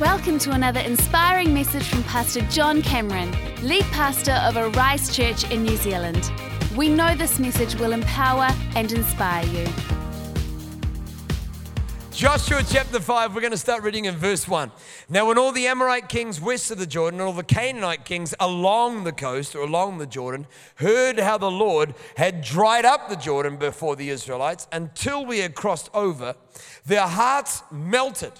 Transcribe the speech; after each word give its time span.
Welcome 0.00 0.38
to 0.40 0.52
another 0.52 0.78
inspiring 0.78 1.52
message 1.52 1.88
from 1.88 2.04
Pastor 2.04 2.40
John 2.42 2.82
Cameron, 2.82 3.34
lead 3.62 3.82
pastor 3.86 4.30
of 4.44 4.56
Arise 4.56 5.12
Church 5.12 5.50
in 5.50 5.64
New 5.64 5.76
Zealand. 5.76 6.30
We 6.76 6.88
know 6.88 7.16
this 7.16 7.40
message 7.40 7.74
will 7.74 7.90
empower 7.90 8.48
and 8.76 8.92
inspire 8.92 9.44
you. 9.46 9.66
Joshua 12.12 12.62
chapter 12.64 13.00
5, 13.00 13.34
we're 13.34 13.40
going 13.40 13.50
to 13.50 13.58
start 13.58 13.82
reading 13.82 14.04
in 14.04 14.14
verse 14.14 14.46
1. 14.46 14.70
Now, 15.08 15.26
when 15.26 15.36
all 15.36 15.50
the 15.50 15.66
Amorite 15.66 16.08
kings 16.08 16.40
west 16.40 16.70
of 16.70 16.78
the 16.78 16.86
Jordan 16.86 17.18
and 17.18 17.26
all 17.26 17.34
the 17.34 17.42
Canaanite 17.42 18.04
kings 18.04 18.36
along 18.38 19.02
the 19.02 19.10
coast 19.10 19.56
or 19.56 19.62
along 19.62 19.98
the 19.98 20.06
Jordan 20.06 20.46
heard 20.76 21.18
how 21.18 21.38
the 21.38 21.50
Lord 21.50 21.92
had 22.16 22.42
dried 22.42 22.84
up 22.84 23.08
the 23.08 23.16
Jordan 23.16 23.56
before 23.56 23.96
the 23.96 24.10
Israelites 24.10 24.68
until 24.70 25.26
we 25.26 25.40
had 25.40 25.56
crossed 25.56 25.90
over, 25.92 26.36
their 26.86 27.08
hearts 27.08 27.64
melted 27.72 28.32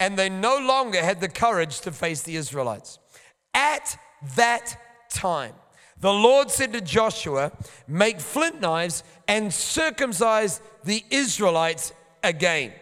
and 0.00 0.18
they 0.18 0.28
no 0.28 0.58
longer 0.58 1.02
had 1.02 1.20
the 1.20 1.28
courage 1.28 1.80
to 1.80 1.92
face 1.92 2.22
the 2.22 2.36
Israelites. 2.36 2.98
At 3.54 3.98
that 4.36 4.76
time, 5.10 5.54
the 6.00 6.12
Lord 6.12 6.50
said 6.50 6.72
to 6.74 6.80
Joshua, 6.80 7.52
Make 7.86 8.20
flint 8.20 8.60
knives 8.60 9.02
and 9.26 9.52
circumcise 9.52 10.60
the 10.84 11.04
Israelites 11.10 11.92
again. 12.22 12.72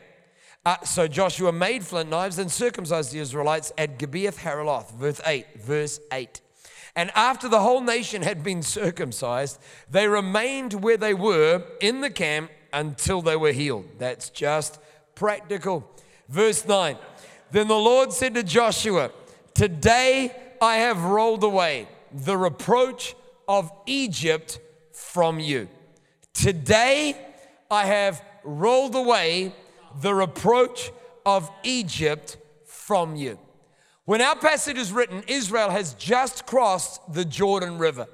Uh, 0.66 0.76
so 0.82 1.06
Joshua 1.06 1.52
made 1.52 1.84
flint 1.84 2.10
knives 2.10 2.38
and 2.38 2.50
circumcised 2.50 3.12
the 3.12 3.20
Israelites 3.20 3.72
at 3.78 3.98
Gibeath 3.98 4.38
Haaraloth, 4.38 4.92
verse 4.94 5.20
8, 5.24 5.46
verse 5.62 6.00
8. 6.12 6.40
And 6.96 7.10
after 7.14 7.48
the 7.48 7.60
whole 7.60 7.82
nation 7.82 8.22
had 8.22 8.42
been 8.42 8.62
circumcised, 8.62 9.60
they 9.90 10.08
remained 10.08 10.82
where 10.82 10.96
they 10.96 11.14
were 11.14 11.62
in 11.80 12.00
the 12.00 12.10
camp 12.10 12.50
until 12.72 13.22
they 13.22 13.36
were 13.36 13.52
healed. 13.52 13.84
That's 13.98 14.28
just 14.30 14.80
practical. 15.14 15.88
Verse 16.28 16.66
9. 16.66 16.96
Then 17.50 17.68
the 17.68 17.74
Lord 17.74 18.12
said 18.12 18.34
to 18.34 18.42
Joshua, 18.42 19.10
Today 19.54 20.34
I 20.60 20.76
have 20.76 21.02
rolled 21.04 21.44
away 21.44 21.88
the 22.12 22.36
reproach 22.36 23.14
of 23.48 23.70
Egypt 23.86 24.58
from 24.92 25.38
you. 25.38 25.68
Today 26.34 27.16
I 27.70 27.86
have 27.86 28.22
rolled 28.44 28.94
away 28.94 29.54
the 30.00 30.14
reproach 30.14 30.90
of 31.24 31.50
Egypt 31.62 32.36
from 32.66 33.16
you. 33.16 33.38
When 34.04 34.20
our 34.20 34.36
passage 34.36 34.76
is 34.76 34.92
written, 34.92 35.24
Israel 35.26 35.70
has 35.70 35.94
just 35.94 36.46
crossed 36.46 37.00
the 37.12 37.24
Jordan 37.24 37.78
River. 37.78 38.06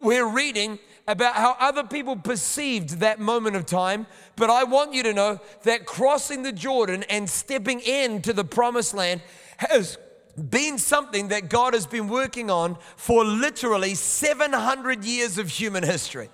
We're 0.00 0.28
reading 0.28 0.78
about 1.08 1.34
how 1.34 1.56
other 1.60 1.84
people 1.84 2.16
perceived 2.16 2.98
that 3.00 3.20
moment 3.20 3.56
of 3.56 3.66
time, 3.66 4.06
but 4.34 4.50
I 4.50 4.64
want 4.64 4.92
you 4.92 5.02
to 5.04 5.12
know 5.12 5.40
that 5.62 5.86
crossing 5.86 6.42
the 6.42 6.52
Jordan 6.52 7.04
and 7.04 7.30
stepping 7.30 7.80
into 7.80 8.32
the 8.32 8.44
promised 8.44 8.94
land 8.94 9.22
has 9.58 9.98
been 10.50 10.78
something 10.78 11.28
that 11.28 11.48
God 11.48 11.74
has 11.74 11.86
been 11.86 12.08
working 12.08 12.50
on 12.50 12.76
for 12.96 13.24
literally 13.24 13.94
700 13.94 15.04
years 15.04 15.38
of 15.38 15.48
human 15.48 15.82
history. 15.82 16.28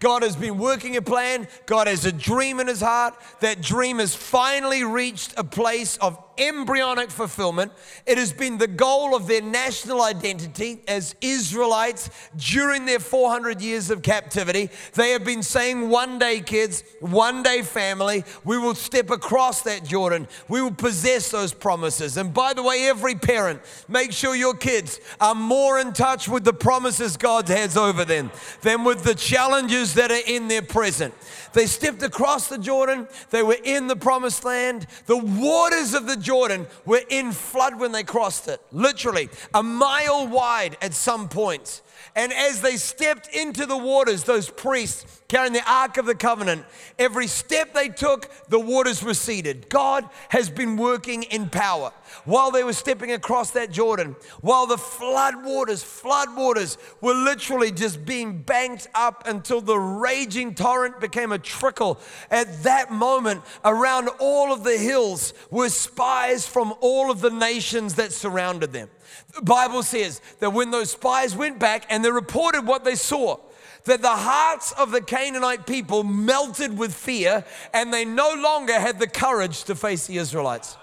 God 0.00 0.22
has 0.22 0.36
been 0.36 0.58
working 0.58 0.96
a 0.96 1.02
plan. 1.02 1.46
God 1.66 1.86
has 1.86 2.04
a 2.04 2.12
dream 2.12 2.60
in 2.60 2.66
his 2.66 2.80
heart. 2.80 3.14
That 3.40 3.60
dream 3.62 3.98
has 3.98 4.14
finally 4.14 4.84
reached 4.84 5.34
a 5.36 5.44
place 5.44 5.96
of 5.98 6.18
embryonic 6.38 7.10
fulfillment. 7.10 7.72
It 8.06 8.18
has 8.18 8.32
been 8.32 8.58
the 8.58 8.66
goal 8.66 9.14
of 9.14 9.26
their 9.26 9.42
national 9.42 10.02
identity 10.02 10.82
as 10.88 11.14
Israelites 11.20 12.10
during 12.36 12.86
their 12.86 13.00
400 13.00 13.60
years 13.60 13.90
of 13.90 14.02
captivity. 14.02 14.70
They 14.94 15.10
have 15.10 15.24
been 15.24 15.42
saying, 15.42 15.88
one 15.88 16.18
day, 16.18 16.40
kids, 16.40 16.84
one 17.00 17.42
day, 17.42 17.62
family, 17.62 18.24
we 18.44 18.58
will 18.58 18.74
step 18.74 19.10
across 19.10 19.62
that 19.62 19.84
Jordan. 19.84 20.28
We 20.48 20.60
will 20.60 20.72
possess 20.74 21.30
those 21.30 21.52
promises. 21.52 22.16
And 22.16 22.32
by 22.32 22.52
the 22.52 22.62
way, 22.62 22.86
every 22.88 23.14
parent, 23.14 23.60
make 23.88 24.12
sure 24.12 24.34
your 24.34 24.54
kids 24.54 25.00
are 25.20 25.34
more 25.34 25.78
in 25.78 25.92
touch 25.92 26.28
with 26.28 26.44
the 26.44 26.52
promises 26.52 27.16
God 27.16 27.48
has 27.48 27.76
over 27.76 28.04
them 28.04 28.30
than 28.62 28.84
with 28.84 29.04
the 29.04 29.14
challenges 29.14 29.94
that 29.94 30.10
are 30.10 30.26
in 30.26 30.48
their 30.48 30.62
present. 30.62 31.14
They 31.52 31.66
stepped 31.66 32.02
across 32.02 32.48
the 32.48 32.58
Jordan. 32.58 33.08
They 33.30 33.42
were 33.42 33.56
in 33.62 33.86
the 33.86 33.96
promised 33.96 34.44
land. 34.44 34.86
The 35.06 35.16
waters 35.16 35.94
of 35.94 36.06
the 36.06 36.16
Jordan 36.24 36.66
were 36.84 37.02
in 37.08 37.30
flood 37.32 37.78
when 37.78 37.92
they 37.92 38.02
crossed 38.02 38.48
it, 38.48 38.60
literally 38.72 39.28
a 39.52 39.62
mile 39.62 40.26
wide 40.26 40.76
at 40.82 40.94
some 40.94 41.28
points. 41.28 41.82
And 42.16 42.32
as 42.32 42.60
they 42.60 42.76
stepped 42.76 43.28
into 43.28 43.66
the 43.66 43.76
waters, 43.76 44.24
those 44.24 44.50
priests 44.50 45.22
carrying 45.28 45.52
the 45.52 45.70
Ark 45.70 45.96
of 45.96 46.06
the 46.06 46.14
Covenant, 46.14 46.64
every 46.98 47.26
step 47.26 47.74
they 47.74 47.88
took, 47.88 48.30
the 48.48 48.60
waters 48.60 49.02
receded. 49.02 49.68
God 49.68 50.08
has 50.28 50.48
been 50.48 50.76
working 50.76 51.24
in 51.24 51.48
power. 51.48 51.92
While 52.24 52.50
they 52.50 52.62
were 52.62 52.72
stepping 52.72 53.12
across 53.12 53.50
that 53.52 53.72
Jordan, 53.72 54.14
while 54.40 54.66
the 54.66 54.78
flood 54.78 55.44
waters, 55.44 55.82
flood 55.82 56.36
waters 56.36 56.78
were 57.00 57.14
literally 57.14 57.72
just 57.72 58.04
being 58.04 58.42
banked 58.42 58.86
up 58.94 59.26
until 59.26 59.60
the 59.60 59.78
raging 59.78 60.54
torrent 60.54 61.00
became 61.00 61.32
a 61.32 61.38
trickle. 61.38 61.98
At 62.30 62.62
that 62.62 62.92
moment, 62.92 63.42
around 63.64 64.08
all 64.20 64.52
of 64.52 64.62
the 64.62 64.76
hills 64.76 65.34
were 65.50 65.68
spies 65.68 66.46
from 66.46 66.74
all 66.80 67.10
of 67.10 67.20
the 67.20 67.30
nations 67.30 67.94
that 67.94 68.12
surrounded 68.12 68.72
them. 68.72 68.88
The 69.34 69.42
Bible 69.42 69.82
says 69.82 70.20
that 70.40 70.52
when 70.52 70.70
those 70.70 70.92
spies 70.92 71.36
went 71.36 71.58
back 71.58 71.86
and 71.90 72.04
they 72.04 72.10
reported 72.10 72.66
what 72.66 72.84
they 72.84 72.94
saw, 72.94 73.38
that 73.84 74.02
the 74.02 74.08
hearts 74.08 74.72
of 74.72 74.90
the 74.90 75.00
Canaanite 75.00 75.66
people 75.66 76.04
melted 76.04 76.76
with 76.78 76.94
fear 76.94 77.44
and 77.72 77.92
they 77.92 78.04
no 78.04 78.34
longer 78.34 78.78
had 78.78 78.98
the 78.98 79.06
courage 79.06 79.64
to 79.64 79.74
face 79.74 80.06
the 80.06 80.16
Israelites. 80.16 80.76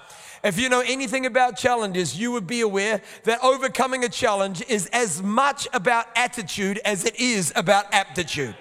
If 0.44 0.60
you 0.60 0.70
know 0.70 0.82
anything 0.82 1.26
about 1.26 1.56
challenges, 1.56 2.20
you 2.20 2.32
would 2.32 2.48
be 2.48 2.62
aware 2.62 3.02
that 3.24 3.44
overcoming 3.44 4.04
a 4.04 4.10
challenge 4.10 4.64
is 4.68 4.88
as 4.88 5.22
much 5.22 5.68
about 5.72 6.08
attitude 6.16 6.80
as 6.84 7.06
it 7.06 7.20
is 7.20 7.54
about 7.56 7.94
aptitude. 7.94 8.56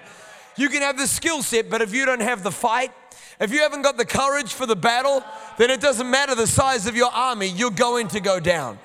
You 0.57 0.69
can 0.69 0.81
have 0.81 0.97
the 0.97 1.07
skill 1.07 1.41
set, 1.41 1.69
but 1.69 1.81
if 1.81 1.93
you 1.93 2.05
don't 2.05 2.21
have 2.21 2.43
the 2.43 2.51
fight, 2.51 2.91
if 3.39 3.51
you 3.51 3.61
haven't 3.61 3.81
got 3.81 3.97
the 3.97 4.05
courage 4.05 4.53
for 4.53 4.67
the 4.67 4.75
battle, 4.75 5.23
then 5.57 5.71
it 5.71 5.81
doesn't 5.81 6.09
matter 6.09 6.35
the 6.35 6.45
size 6.45 6.85
of 6.85 6.95
your 6.95 7.11
army, 7.11 7.47
you're 7.47 7.71
going 7.71 8.07
to 8.09 8.19
go 8.19 8.39
down. 8.39 8.77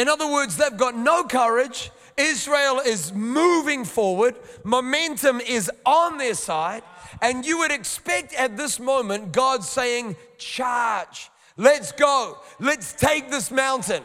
In 0.00 0.08
other 0.08 0.32
words, 0.32 0.56
they've 0.56 0.78
got 0.78 0.96
no 0.96 1.24
courage. 1.24 1.90
Israel 2.16 2.78
is 2.78 3.12
moving 3.12 3.84
forward, 3.84 4.34
momentum 4.64 5.40
is 5.40 5.70
on 5.84 6.16
their 6.16 6.32
side, 6.32 6.82
and 7.20 7.44
you 7.44 7.58
would 7.58 7.70
expect 7.70 8.32
at 8.32 8.56
this 8.56 8.80
moment 8.80 9.30
God 9.30 9.62
saying, 9.62 10.16
Charge, 10.38 11.30
let's 11.58 11.92
go, 11.92 12.38
let's 12.58 12.94
take 12.94 13.30
this 13.30 13.50
mountain. 13.50 14.02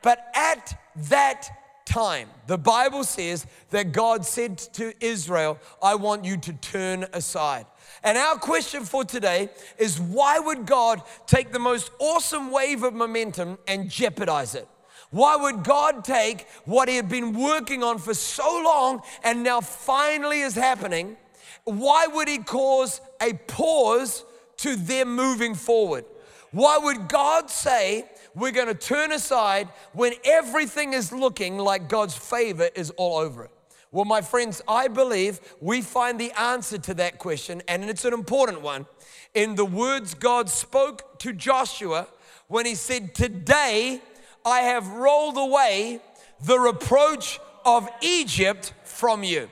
But 0.00 0.30
at 0.34 0.80
that 1.10 1.50
time, 1.84 2.30
the 2.46 2.56
Bible 2.56 3.04
says 3.04 3.46
that 3.68 3.92
God 3.92 4.24
said 4.24 4.56
to 4.74 4.94
Israel, 5.04 5.58
I 5.82 5.96
want 5.96 6.24
you 6.24 6.38
to 6.38 6.54
turn 6.54 7.04
aside. 7.12 7.66
And 8.02 8.16
our 8.16 8.36
question 8.36 8.86
for 8.86 9.04
today 9.04 9.50
is 9.76 10.00
why 10.00 10.38
would 10.38 10.64
God 10.64 11.02
take 11.26 11.52
the 11.52 11.58
most 11.58 11.90
awesome 11.98 12.50
wave 12.50 12.82
of 12.82 12.94
momentum 12.94 13.58
and 13.68 13.90
jeopardize 13.90 14.54
it? 14.54 14.68
Why 15.14 15.36
would 15.36 15.62
God 15.62 16.02
take 16.02 16.48
what 16.64 16.88
He 16.88 16.96
had 16.96 17.08
been 17.08 17.38
working 17.38 17.84
on 17.84 17.98
for 17.98 18.14
so 18.14 18.62
long 18.64 19.00
and 19.22 19.44
now 19.44 19.60
finally 19.60 20.40
is 20.40 20.56
happening? 20.56 21.16
Why 21.62 22.08
would 22.08 22.26
He 22.26 22.38
cause 22.38 23.00
a 23.22 23.34
pause 23.34 24.24
to 24.56 24.74
them 24.74 25.14
moving 25.14 25.54
forward? 25.54 26.04
Why 26.50 26.78
would 26.78 27.06
God 27.06 27.48
say, 27.48 28.06
we're 28.34 28.50
going 28.50 28.66
to 28.66 28.74
turn 28.74 29.12
aside 29.12 29.68
when 29.92 30.14
everything 30.24 30.94
is 30.94 31.12
looking 31.12 31.58
like 31.58 31.88
God's 31.88 32.16
favor 32.16 32.68
is 32.74 32.90
all 32.96 33.16
over 33.16 33.44
it? 33.44 33.52
Well, 33.92 34.06
my 34.06 34.20
friends, 34.20 34.62
I 34.66 34.88
believe 34.88 35.38
we 35.60 35.80
find 35.80 36.18
the 36.18 36.32
answer 36.32 36.76
to 36.78 36.94
that 36.94 37.20
question, 37.20 37.62
and 37.68 37.84
it's 37.84 38.04
an 38.04 38.14
important 38.14 38.62
one, 38.62 38.86
in 39.32 39.54
the 39.54 39.64
words 39.64 40.14
God 40.14 40.50
spoke 40.50 41.20
to 41.20 41.32
Joshua 41.32 42.08
when 42.48 42.66
he 42.66 42.74
said, 42.74 43.14
Today 43.14 44.00
I 44.44 44.60
have 44.60 44.88
rolled 44.88 45.38
away 45.38 46.00
the 46.42 46.58
reproach 46.58 47.40
of 47.64 47.88
Egypt 48.02 48.74
from 48.84 49.24
you. 49.24 49.48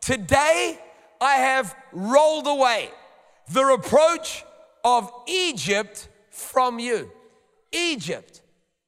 Today, 0.00 0.78
I 1.20 1.34
have 1.34 1.74
rolled 1.92 2.46
away 2.46 2.90
the 3.50 3.64
reproach 3.64 4.44
of 4.84 5.10
Egypt 5.26 6.08
from 6.30 6.78
you. 6.78 7.10
Egypt, 7.72 8.42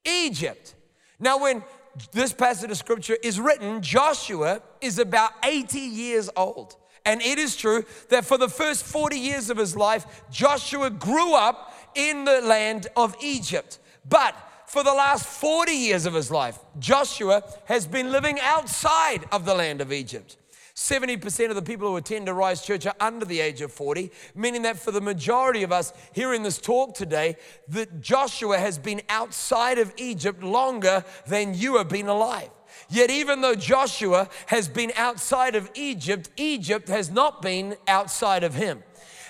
Egypt. 0.05 0.75
Now, 1.19 1.39
when 1.39 1.65
this 2.13 2.33
passage 2.33 2.71
of 2.71 2.77
scripture 2.77 3.17
is 3.23 3.41
written, 3.41 3.83
Joshua 3.83 4.63
is 4.81 4.99
about 4.99 5.33
80 5.43 5.79
years 5.79 6.31
old. 6.37 6.77
And 7.05 7.23
it 7.23 7.39
is 7.39 7.57
true 7.57 7.85
that 8.11 8.25
for 8.25 8.39
the 8.39 8.49
first 8.49 8.85
40 8.85 9.19
years 9.19 9.51
of 9.51 9.57
his 9.57 9.75
life, 9.75 10.23
Joshua 10.31 10.91
grew 10.91 11.35
up 11.35 11.75
in 11.95 12.25
the 12.25 12.43
land 12.43 12.87
of 12.97 13.17
Egypt. 13.21 13.79
But 14.09 14.37
for 14.69 14.85
the 14.85 14.93
last 14.93 15.25
40 15.25 15.73
years 15.73 16.05
of 16.05 16.13
his 16.13 16.31
life, 16.31 16.59
Joshua 16.79 17.43
has 17.65 17.87
been 17.87 18.13
living 18.13 18.39
outside 18.41 19.25
of 19.33 19.47
the 19.47 19.55
land 19.55 19.81
of 19.81 19.93
Egypt. 19.93 20.37
70% 20.75 21.49
of 21.49 21.57
the 21.57 21.63
people 21.63 21.89
who 21.89 21.97
attend 21.97 22.29
Arise 22.29 22.63
Church 22.63 22.87
are 22.87 22.95
under 23.01 23.25
the 23.25 23.41
age 23.41 23.63
of 23.63 23.73
40, 23.73 24.11
meaning 24.35 24.63
that 24.63 24.79
for 24.79 24.91
the 24.91 25.01
majority 25.01 25.63
of 25.63 25.73
us 25.73 25.95
here 26.13 26.35
in 26.35 26.43
this 26.43 26.59
talk 26.59 26.95
today, 26.95 27.37
that 27.69 28.03
Joshua 28.03 28.59
has 28.59 28.79
been 28.79 29.01
outside 29.09 29.79
of 29.79 29.93
Egypt 29.97 30.43
longer 30.43 31.03
than 31.27 31.55
you 31.55 31.79
have 31.79 31.89
been 31.89 32.07
alive. 32.07 32.51
Yet, 32.91 33.11
even 33.11 33.41
though 33.41 33.55
Joshua 33.55 34.29
has 34.47 34.69
been 34.69 34.93
outside 34.97 35.57
of 35.57 35.71
Egypt, 35.75 36.29
Egypt 36.37 36.89
has 36.89 37.11
not 37.11 37.41
been 37.41 37.77
outside 37.89 38.45
of 38.45 38.55
him. 38.55 38.85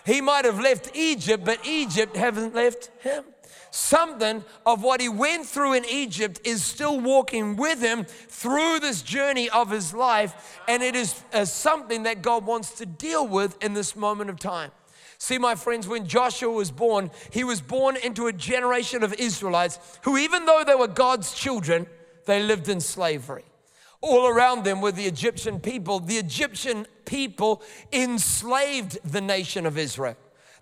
He 0.05 0.21
might 0.21 0.45
have 0.45 0.61
left 0.61 0.97
Egypt, 0.97 1.45
but 1.45 1.65
Egypt 1.65 2.17
hasn't 2.17 2.55
left 2.57 2.91
him 3.03 3.25
something 3.71 4.45
of 4.65 4.83
what 4.83 5.01
he 5.01 5.09
went 5.09 5.47
through 5.47 5.75
in 5.75 5.85
Egypt 5.85 6.41
is 6.45 6.65
still 6.65 7.01
walking 7.01 7.57
with 7.57 7.81
him 7.81 8.05
through 8.05 8.81
this 8.81 9.03
journey 9.03 9.49
of 9.51 9.71
his 9.71 9.93
life. 9.95 10.61
And 10.69 10.83
it 10.83 10.95
is 10.95 11.23
uh, 11.33 11.45
something 11.45 12.05
that 12.05 12.23
God 12.23 12.45
wants 12.45 12.73
to 12.79 12.87
deal 12.87 13.27
with 13.27 13.63
in 13.63 13.75
this 13.75 13.95
moment 13.97 14.31
of 14.31 14.39
time. 14.39 14.71
See, 15.19 15.39
my 15.39 15.57
friends, 15.57 15.89
when 15.89 16.07
Joshua 16.07 16.51
was 16.53 16.71
born, 16.71 17.11
he 17.33 17.43
was 17.43 17.61
born 17.61 17.97
into 17.97 18.29
a 18.29 18.33
generation 18.33 19.03
of 19.03 19.13
Israelites 19.15 19.79
who, 20.03 20.17
even 20.17 20.47
though 20.47 20.63
they 20.65 20.77
were 20.77 20.87
God's 20.87 21.33
children, 21.35 21.87
they 22.27 22.43
lived 22.43 22.69
in 22.69 22.81
slavery. 22.81 23.45
All 24.01 24.29
around 24.29 24.63
them 24.63 24.81
were 24.81 24.93
the 24.93 25.07
Egyptian 25.07 25.59
people. 25.59 25.99
The 25.99 26.19
Egyptian 26.19 26.87
people 27.05 27.63
enslaved 27.93 28.99
the 29.05 29.21
nation 29.21 29.67
of 29.67 29.77
Israel. 29.77 30.17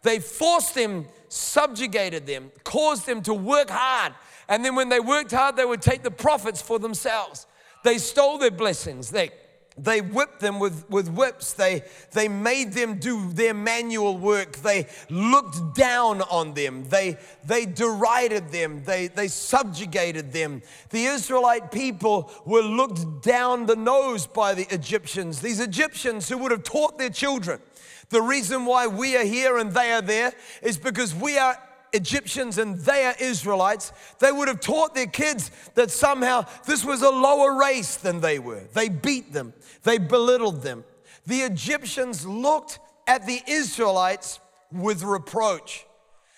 They 0.06 0.20
forced 0.20 0.76
them, 0.76 1.06
subjugated 1.28 2.26
them, 2.26 2.52
caused 2.62 3.06
them 3.06 3.22
to 3.22 3.34
work 3.34 3.68
hard. 3.68 4.14
And 4.48 4.64
then 4.64 4.76
when 4.76 4.88
they 4.88 5.00
worked 5.00 5.32
hard, 5.32 5.56
they 5.56 5.64
would 5.64 5.82
take 5.82 6.04
the 6.04 6.12
profits 6.12 6.62
for 6.62 6.78
themselves. 6.78 7.48
They 7.82 7.98
stole 7.98 8.38
their 8.38 8.52
blessings. 8.52 9.10
They, 9.10 9.30
they 9.76 10.00
whipped 10.00 10.38
them 10.38 10.60
with, 10.60 10.88
with 10.88 11.08
whips. 11.08 11.54
They, 11.54 11.82
they 12.12 12.28
made 12.28 12.72
them 12.72 13.00
do 13.00 13.32
their 13.32 13.52
manual 13.52 14.16
work. 14.16 14.58
They 14.58 14.86
looked 15.10 15.74
down 15.74 16.22
on 16.22 16.54
them. 16.54 16.88
They, 16.88 17.18
they 17.44 17.66
derided 17.66 18.50
them. 18.50 18.84
They, 18.84 19.08
they 19.08 19.26
subjugated 19.26 20.32
them. 20.32 20.62
The 20.90 21.06
Israelite 21.06 21.72
people 21.72 22.30
were 22.44 22.62
looked 22.62 23.24
down 23.24 23.66
the 23.66 23.74
nose 23.74 24.28
by 24.28 24.54
the 24.54 24.72
Egyptians. 24.72 25.40
These 25.40 25.58
Egyptians 25.58 26.28
who 26.28 26.38
would 26.38 26.52
have 26.52 26.62
taught 26.62 26.96
their 26.96 27.10
children 27.10 27.60
the 28.08 28.22
reason 28.22 28.64
why 28.64 28.86
we 28.86 29.16
are 29.16 29.24
here 29.24 29.58
and 29.58 29.72
they 29.72 29.92
are 29.92 30.02
there 30.02 30.32
is 30.62 30.78
because 30.78 31.14
we 31.14 31.38
are 31.38 31.58
Egyptians 31.92 32.58
and 32.58 32.78
they 32.80 33.04
are 33.04 33.14
Israelites, 33.18 33.92
they 34.18 34.30
would 34.30 34.48
have 34.48 34.60
taught 34.60 34.94
their 34.94 35.06
kids 35.06 35.50
that 35.74 35.90
somehow 35.90 36.44
this 36.66 36.84
was 36.84 37.02
a 37.02 37.10
lower 37.10 37.58
race 37.58 37.96
than 37.96 38.20
they 38.20 38.38
were. 38.38 38.62
They 38.74 38.88
beat 38.88 39.32
them, 39.32 39.54
they 39.82 39.98
belittled 39.98 40.62
them. 40.62 40.84
The 41.26 41.40
Egyptians 41.40 42.26
looked 42.26 42.78
at 43.06 43.26
the 43.26 43.40
Israelites 43.46 44.40
with 44.70 45.02
reproach. 45.02 45.86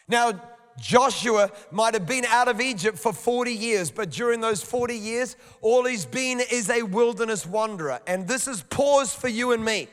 Now, 0.06 0.40
Joshua 0.78 1.50
might 1.72 1.94
have 1.94 2.06
been 2.06 2.24
out 2.24 2.46
of 2.46 2.60
Egypt 2.60 2.98
for 2.98 3.12
40 3.12 3.52
years, 3.52 3.90
but 3.90 4.10
during 4.10 4.40
those 4.40 4.62
40 4.62 4.94
years, 4.94 5.36
all 5.60 5.84
he's 5.84 6.06
been 6.06 6.40
is 6.40 6.70
a 6.70 6.82
wilderness 6.82 7.44
wanderer. 7.44 8.00
And 8.06 8.28
this 8.28 8.46
is 8.46 8.62
pause 8.62 9.12
for 9.12 9.28
you 9.28 9.52
and 9.52 9.64
me 9.64 9.88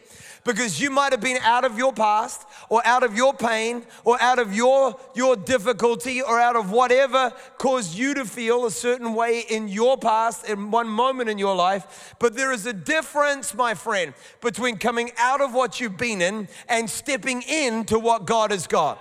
because 0.46 0.80
you 0.80 0.90
might 0.90 1.12
have 1.12 1.20
been 1.20 1.40
out 1.42 1.66
of 1.66 1.78
your 1.78 1.92
past 1.92 2.48
or 2.70 2.82
out 2.86 3.04
of 3.04 3.18
your 3.18 3.34
pain 3.34 3.84
or 4.06 4.22
out 4.22 4.40
of 4.40 4.54
your, 4.54 4.96
your 5.14 5.36
difficulty 5.36 6.22
or 6.22 6.40
out 6.40 6.56
of 6.56 6.72
whatever 6.72 7.34
caused 7.58 7.98
you 7.98 8.14
to 8.14 8.24
feel 8.24 8.66
a 8.66 8.72
certain 8.72 9.14
way 9.14 9.42
in 9.50 9.68
your 9.68 9.98
past 9.98 10.48
in 10.48 10.72
one 10.72 10.88
moment 10.88 11.30
in 11.30 11.38
your 11.38 11.56
life. 11.56 12.16
But 12.20 12.36
there 12.36 12.54
is 12.54 12.66
a 12.66 12.74
difference, 12.74 13.54
my 13.54 13.74
friend, 13.74 14.14
between 14.40 14.78
coming 14.78 15.12
out 15.18 15.42
of 15.42 15.54
what 15.54 15.82
you've 15.82 15.98
been 15.98 16.22
in 16.22 16.48
and 16.70 16.90
stepping 16.90 17.42
into 17.42 18.00
what 18.00 18.26
God 18.26 18.52
has 18.52 18.68
got. 18.68 19.00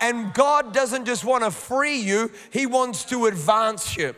And 0.00 0.34
God 0.34 0.74
doesn't 0.74 1.06
just 1.06 1.24
want 1.24 1.44
to 1.44 1.50
free 1.50 1.96
you, 1.96 2.30
He 2.50 2.66
wants 2.66 3.04
to 3.06 3.24
advance 3.24 3.96
you. 3.96 4.14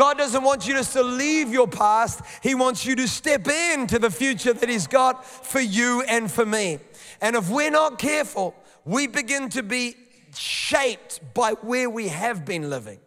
God 0.00 0.16
doesn't 0.16 0.42
want 0.42 0.66
you 0.66 0.72
just 0.72 0.94
to 0.94 1.02
leave 1.02 1.52
your 1.52 1.68
past, 1.68 2.22
He 2.42 2.54
wants 2.54 2.86
you 2.86 2.96
to 2.96 3.06
step 3.06 3.46
into 3.46 3.98
the 3.98 4.10
future 4.10 4.54
that 4.54 4.66
He's 4.66 4.86
got 4.86 5.26
for 5.26 5.60
you 5.60 6.02
and 6.08 6.30
for 6.30 6.46
me. 6.46 6.78
And 7.20 7.36
if 7.36 7.50
we're 7.50 7.70
not 7.70 7.98
careful, 7.98 8.54
we 8.86 9.06
begin 9.08 9.50
to 9.50 9.62
be 9.62 9.94
shaped 10.34 11.20
by 11.34 11.52
where 11.52 11.90
we 11.90 12.08
have 12.08 12.46
been 12.46 12.70
living. 12.70 12.98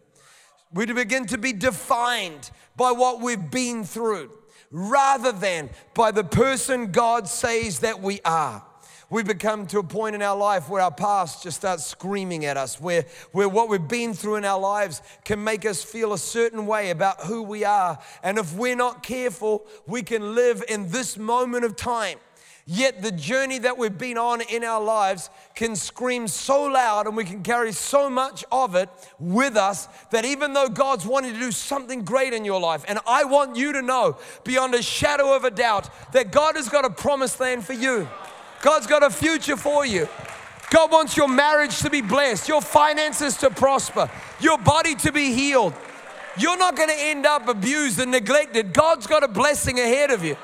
We 0.72 0.86
begin 0.86 1.26
to 1.26 1.36
be 1.36 1.52
defined 1.52 2.52
by 2.76 2.92
what 2.92 3.20
we've 3.20 3.50
been 3.50 3.82
through 3.82 4.30
rather 4.70 5.32
than 5.32 5.70
by 5.94 6.12
the 6.12 6.22
person 6.22 6.92
God 6.92 7.26
says 7.26 7.80
that 7.80 8.02
we 8.02 8.20
are 8.24 8.64
we 9.10 9.22
become 9.22 9.66
to 9.68 9.78
a 9.78 9.82
point 9.82 10.14
in 10.14 10.22
our 10.22 10.36
life 10.36 10.68
where 10.68 10.82
our 10.82 10.90
past 10.90 11.42
just 11.42 11.58
starts 11.58 11.84
screaming 11.84 12.44
at 12.44 12.56
us, 12.56 12.80
where, 12.80 13.04
where 13.32 13.48
what 13.48 13.68
we've 13.68 13.86
been 13.86 14.14
through 14.14 14.36
in 14.36 14.44
our 14.44 14.58
lives 14.58 15.02
can 15.24 15.42
make 15.42 15.64
us 15.64 15.82
feel 15.82 16.12
a 16.12 16.18
certain 16.18 16.66
way 16.66 16.90
about 16.90 17.20
who 17.22 17.42
we 17.42 17.64
are. 17.64 17.98
And 18.22 18.38
if 18.38 18.54
we're 18.54 18.76
not 18.76 19.02
careful, 19.02 19.66
we 19.86 20.02
can 20.02 20.34
live 20.34 20.62
in 20.68 20.90
this 20.90 21.16
moment 21.18 21.64
of 21.64 21.76
time. 21.76 22.18
Yet 22.66 23.02
the 23.02 23.12
journey 23.12 23.58
that 23.58 23.76
we've 23.76 23.96
been 23.96 24.16
on 24.16 24.40
in 24.40 24.64
our 24.64 24.82
lives 24.82 25.28
can 25.54 25.76
scream 25.76 26.26
so 26.26 26.64
loud 26.64 27.06
and 27.06 27.14
we 27.14 27.24
can 27.24 27.42
carry 27.42 27.72
so 27.72 28.08
much 28.08 28.42
of 28.50 28.74
it 28.74 28.88
with 29.18 29.56
us 29.56 29.86
that 30.12 30.24
even 30.24 30.54
though 30.54 30.68
God's 30.68 31.04
wanting 31.04 31.34
to 31.34 31.38
do 31.38 31.52
something 31.52 32.04
great 32.04 32.32
in 32.32 32.42
your 32.42 32.58
life, 32.58 32.82
and 32.88 32.98
I 33.06 33.24
want 33.24 33.56
you 33.56 33.74
to 33.74 33.82
know 33.82 34.16
beyond 34.44 34.74
a 34.74 34.82
shadow 34.82 35.36
of 35.36 35.44
a 35.44 35.50
doubt 35.50 35.90
that 36.12 36.32
God 36.32 36.56
has 36.56 36.70
got 36.70 36.86
a 36.86 36.90
promised 36.90 37.38
land 37.38 37.66
for 37.66 37.74
you. 37.74 38.08
God's 38.64 38.86
got 38.86 39.02
a 39.02 39.10
future 39.10 39.58
for 39.58 39.84
you. 39.84 40.08
God 40.70 40.90
wants 40.90 41.18
your 41.18 41.28
marriage 41.28 41.80
to 41.80 41.90
be 41.90 42.00
blessed, 42.00 42.48
your 42.48 42.62
finances 42.62 43.36
to 43.36 43.50
prosper, 43.50 44.10
your 44.40 44.56
body 44.56 44.94
to 44.94 45.12
be 45.12 45.34
healed. 45.34 45.74
You're 46.38 46.56
not 46.56 46.74
going 46.74 46.88
to 46.88 46.96
end 46.98 47.26
up 47.26 47.46
abused 47.46 48.00
and 48.00 48.10
neglected. 48.10 48.72
God's 48.72 49.06
got 49.06 49.22
a 49.22 49.28
blessing 49.28 49.78
ahead 49.78 50.10
of 50.10 50.24
you. 50.24 50.38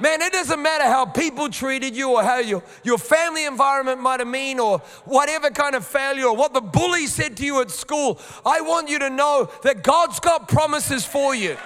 Man, 0.00 0.22
it 0.22 0.32
doesn't 0.32 0.62
matter 0.62 0.84
how 0.84 1.04
people 1.04 1.50
treated 1.50 1.94
you 1.94 2.12
or 2.12 2.22
how 2.22 2.38
your, 2.38 2.62
your 2.82 2.96
family 2.96 3.44
environment 3.44 4.00
might 4.00 4.20
have 4.20 4.32
been 4.32 4.58
or 4.58 4.78
whatever 5.04 5.50
kind 5.50 5.74
of 5.74 5.86
failure 5.86 6.28
or 6.28 6.34
what 6.34 6.54
the 6.54 6.62
bully 6.62 7.06
said 7.06 7.36
to 7.36 7.44
you 7.44 7.60
at 7.60 7.70
school. 7.70 8.18
I 8.46 8.62
want 8.62 8.88
you 8.88 8.98
to 9.00 9.10
know 9.10 9.50
that 9.64 9.82
God's 9.82 10.18
got 10.18 10.48
promises 10.48 11.04
for 11.04 11.34
you. 11.34 11.58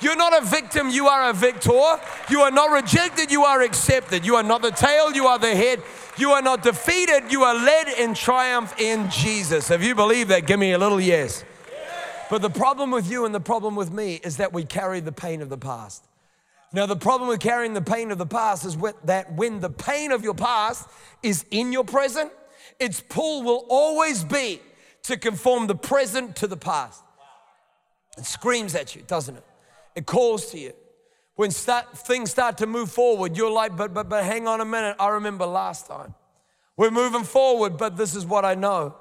You're 0.00 0.16
not 0.16 0.42
a 0.42 0.44
victim, 0.44 0.90
you 0.90 1.06
are 1.08 1.30
a 1.30 1.32
victor. 1.32 1.98
You 2.28 2.40
are 2.40 2.50
not 2.50 2.70
rejected, 2.70 3.30
you 3.30 3.44
are 3.44 3.62
accepted. 3.62 4.26
You 4.26 4.36
are 4.36 4.42
not 4.42 4.62
the 4.62 4.70
tail, 4.70 5.12
you 5.12 5.26
are 5.26 5.38
the 5.38 5.54
head. 5.54 5.82
You 6.18 6.30
are 6.30 6.42
not 6.42 6.62
defeated, 6.62 7.30
you 7.30 7.42
are 7.42 7.54
led 7.54 7.88
in 7.88 8.14
triumph 8.14 8.74
in 8.78 9.10
Jesus. 9.10 9.70
If 9.70 9.82
you 9.82 9.94
believe 9.94 10.28
that, 10.28 10.46
give 10.46 10.58
me 10.58 10.72
a 10.72 10.78
little 10.78 11.00
yes. 11.00 11.44
But 12.28 12.42
the 12.42 12.50
problem 12.50 12.90
with 12.90 13.10
you 13.10 13.24
and 13.24 13.34
the 13.34 13.40
problem 13.40 13.76
with 13.76 13.92
me 13.92 14.20
is 14.22 14.38
that 14.38 14.52
we 14.52 14.64
carry 14.64 15.00
the 15.00 15.12
pain 15.12 15.42
of 15.42 15.48
the 15.48 15.58
past. 15.58 16.04
Now, 16.72 16.86
the 16.86 16.96
problem 16.96 17.28
with 17.28 17.40
carrying 17.40 17.74
the 17.74 17.80
pain 17.80 18.10
of 18.10 18.18
the 18.18 18.26
past 18.26 18.66
is 18.66 18.76
that 19.04 19.32
when 19.32 19.60
the 19.60 19.70
pain 19.70 20.10
of 20.12 20.24
your 20.24 20.34
past 20.34 20.88
is 21.22 21.44
in 21.50 21.72
your 21.72 21.84
present, 21.84 22.32
its 22.80 23.00
pull 23.00 23.42
will 23.44 23.64
always 23.68 24.24
be 24.24 24.60
to 25.04 25.16
conform 25.16 25.68
the 25.68 25.74
present 25.74 26.36
to 26.36 26.46
the 26.46 26.56
past. 26.56 27.02
It 28.18 28.26
screams 28.26 28.74
at 28.74 28.96
you, 28.96 29.02
doesn't 29.06 29.36
it? 29.36 29.44
It 29.96 30.06
calls 30.06 30.50
to 30.52 30.58
you. 30.58 30.74
When 31.34 31.50
start, 31.50 31.98
things 31.98 32.30
start 32.30 32.58
to 32.58 32.66
move 32.66 32.90
forward, 32.90 33.36
you're 33.36 33.50
like, 33.50 33.76
but, 33.76 33.92
but, 33.92 34.08
but 34.08 34.24
hang 34.24 34.46
on 34.46 34.60
a 34.60 34.64
minute. 34.64 34.96
I 35.00 35.08
remember 35.08 35.46
last 35.46 35.86
time. 35.86 36.14
We're 36.76 36.90
moving 36.90 37.24
forward, 37.24 37.78
but 37.78 37.96
this 37.96 38.14
is 38.14 38.24
what 38.24 38.44
I 38.44 38.54
know. 38.54 38.94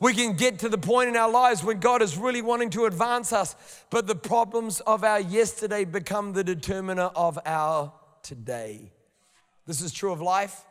We 0.00 0.14
can 0.14 0.34
get 0.34 0.60
to 0.60 0.68
the 0.68 0.78
point 0.78 1.08
in 1.08 1.16
our 1.16 1.30
lives 1.30 1.64
when 1.64 1.80
God 1.80 2.02
is 2.02 2.16
really 2.16 2.42
wanting 2.42 2.70
to 2.70 2.84
advance 2.84 3.32
us, 3.32 3.56
but 3.90 4.06
the 4.06 4.14
problems 4.14 4.80
of 4.80 5.02
our 5.02 5.18
yesterday 5.18 5.84
become 5.84 6.32
the 6.32 6.44
determiner 6.44 7.10
of 7.16 7.38
our 7.44 7.92
today. 8.22 8.92
This 9.66 9.80
is 9.80 9.92
true 9.92 10.12
of 10.12 10.20
life. 10.20 10.64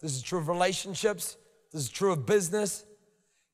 This 0.00 0.14
is 0.14 0.22
true 0.22 0.38
of 0.38 0.48
relationships. 0.48 1.36
This 1.72 1.84
is 1.84 1.88
true 1.88 2.12
of 2.12 2.26
business. 2.26 2.84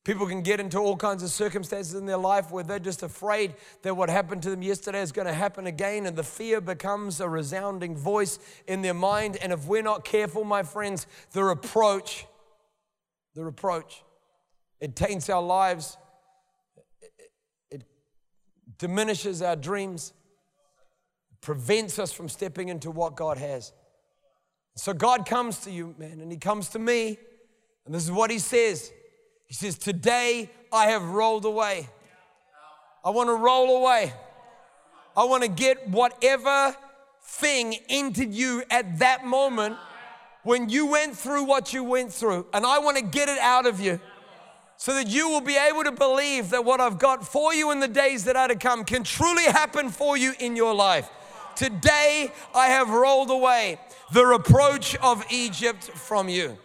People 0.03 0.25
can 0.25 0.41
get 0.41 0.59
into 0.59 0.79
all 0.79 0.97
kinds 0.97 1.21
of 1.21 1.29
circumstances 1.29 1.93
in 1.93 2.07
their 2.07 2.17
life 2.17 2.49
where 2.49 2.63
they're 2.63 2.79
just 2.79 3.03
afraid 3.03 3.53
that 3.83 3.95
what 3.95 4.09
happened 4.09 4.41
to 4.41 4.49
them 4.49 4.63
yesterday 4.63 4.99
is 4.99 5.11
going 5.11 5.27
to 5.27 5.33
happen 5.33 5.67
again, 5.67 6.07
and 6.07 6.17
the 6.17 6.23
fear 6.23 6.59
becomes 6.59 7.21
a 7.21 7.29
resounding 7.29 7.95
voice 7.95 8.39
in 8.67 8.81
their 8.81 8.95
mind. 8.95 9.37
And 9.37 9.53
if 9.53 9.67
we're 9.67 9.83
not 9.83 10.03
careful, 10.03 10.43
my 10.43 10.63
friends, 10.63 11.05
the 11.33 11.43
reproach, 11.43 12.25
the 13.35 13.43
reproach, 13.43 14.03
it 14.79 14.95
taints 14.95 15.29
our 15.29 15.43
lives, 15.43 15.97
it 17.69 17.83
diminishes 18.79 19.43
our 19.43 19.55
dreams, 19.55 20.13
prevents 21.41 21.99
us 21.99 22.11
from 22.11 22.27
stepping 22.27 22.69
into 22.69 22.89
what 22.89 23.15
God 23.15 23.37
has. 23.37 23.71
So 24.75 24.93
God 24.93 25.27
comes 25.27 25.59
to 25.59 25.71
you, 25.71 25.93
man, 25.99 26.21
and 26.21 26.31
He 26.31 26.39
comes 26.39 26.69
to 26.69 26.79
me, 26.79 27.19
and 27.85 27.93
this 27.93 28.03
is 28.03 28.11
what 28.11 28.31
He 28.31 28.39
says. 28.39 28.91
He 29.51 29.55
says, 29.55 29.77
Today 29.77 30.49
I 30.71 30.85
have 30.91 31.03
rolled 31.03 31.43
away. 31.43 31.89
I 33.03 33.09
want 33.09 33.27
to 33.27 33.33
roll 33.33 33.83
away. 33.83 34.13
I 35.17 35.25
want 35.25 35.43
to 35.43 35.49
get 35.49 35.89
whatever 35.89 36.73
thing 37.21 37.75
entered 37.89 38.33
you 38.33 38.63
at 38.71 38.99
that 38.99 39.25
moment 39.25 39.75
when 40.43 40.69
you 40.69 40.85
went 40.85 41.17
through 41.17 41.43
what 41.43 41.73
you 41.73 41.83
went 41.83 42.13
through. 42.13 42.45
And 42.53 42.65
I 42.65 42.79
want 42.79 42.95
to 42.95 43.03
get 43.03 43.27
it 43.27 43.39
out 43.39 43.65
of 43.65 43.81
you 43.81 43.99
so 44.77 44.93
that 44.93 45.07
you 45.09 45.27
will 45.27 45.41
be 45.41 45.57
able 45.57 45.83
to 45.83 45.91
believe 45.91 46.51
that 46.51 46.63
what 46.63 46.79
I've 46.79 46.97
got 46.97 47.27
for 47.27 47.53
you 47.53 47.71
in 47.71 47.81
the 47.81 47.89
days 47.89 48.23
that 48.23 48.37
are 48.37 48.47
to 48.47 48.55
come 48.55 48.85
can 48.85 49.03
truly 49.03 49.43
happen 49.43 49.89
for 49.89 50.15
you 50.15 50.31
in 50.39 50.55
your 50.55 50.73
life. 50.73 51.09
Today, 51.57 52.31
I 52.55 52.67
have 52.67 52.89
rolled 52.89 53.29
away 53.29 53.81
the 54.13 54.25
reproach 54.25 54.95
of 54.95 55.25
Egypt 55.29 55.83
from 55.83 56.29
you. 56.29 56.57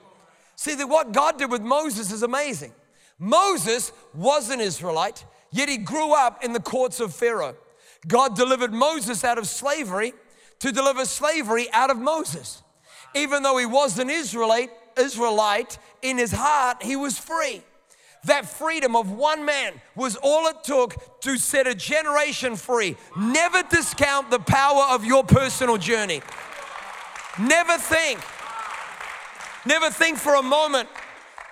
See, 0.57 0.75
that 0.75 0.89
what 0.89 1.13
God 1.13 1.39
did 1.39 1.51
with 1.51 1.63
Moses 1.63 2.11
is 2.11 2.23
amazing. 2.23 2.73
Moses 3.19 3.93
was 4.15 4.51
an 4.51 4.61
Israelite, 4.61 5.25
yet 5.51 5.69
he 5.69 5.77
grew 5.77 6.15
up 6.15 6.43
in 6.45 6.53
the 6.53 6.61
courts 6.61 7.01
of 7.01 7.15
Pharaoh. 7.15 7.57
God 8.07 8.37
delivered 8.37 8.73
Moses 8.73 9.25
out 9.25 9.39
of 9.39 9.47
slavery 9.47 10.13
to 10.61 10.73
deliver 10.73 11.05
slavery 11.05 11.69
out 11.73 11.91
of 11.91 11.99
Moses. 11.99 12.63
Even 13.15 13.43
though 13.43 13.59
he 13.59 13.67
was 13.67 13.99
an 13.99 14.11
Israelite, 14.11 14.71
Israelite 14.99 15.79
in 16.03 16.19
his 16.19 16.33
heart, 16.33 16.83
he 16.83 16.97
was 16.97 17.19
free. 17.19 17.63
That 18.25 18.47
freedom 18.47 18.97
of 18.97 19.11
one 19.11 19.45
man 19.45 19.75
was 19.95 20.17
all 20.17 20.49
it 20.49 20.65
took 20.65 21.21
to 21.21 21.37
set 21.37 21.67
a 21.67 21.75
generation 21.75 22.57
free. 22.57 22.97
Never 23.17 23.63
discount 23.63 24.31
the 24.31 24.41
power 24.41 24.85
of 24.91 25.05
your 25.05 25.23
personal 25.23 25.77
journey. 25.77 26.23
Never 27.39 27.79
think, 27.79 28.21
never 29.67 29.91
think 29.91 30.19
for 30.19 30.35
a 30.35 30.43
moment 30.43 30.89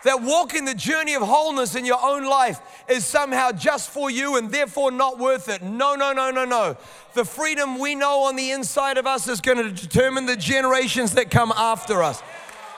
that 0.05 0.23
walking 0.23 0.65
the 0.65 0.75
journey 0.75 1.15
of 1.15 1.23
wholeness 1.23 1.75
in 1.75 1.85
your 1.85 1.99
own 2.01 2.25
life 2.25 2.61
is 2.89 3.05
somehow 3.05 3.51
just 3.51 3.91
for 3.91 4.11
you 4.11 4.37
and 4.37 4.51
therefore 4.51 4.91
not 4.91 5.19
worth 5.19 5.49
it. 5.49 5.63
No, 5.63 5.95
no, 5.95 6.13
no, 6.13 6.31
no, 6.31 6.45
no. 6.45 6.77
The 7.15 7.25
freedom 7.25 7.79
we 7.79 7.95
know 7.95 8.25
on 8.25 8.37
the 8.37 8.51
inside 8.51 8.99
of 8.99 9.07
us 9.07 9.29
is 9.29 9.41
going 9.41 9.59
to 9.59 9.71
determine 9.71 10.27
the 10.27 10.37
generations 10.37 11.13
that 11.15 11.31
come 11.31 11.53
after 11.57 12.03
us. 12.03 12.23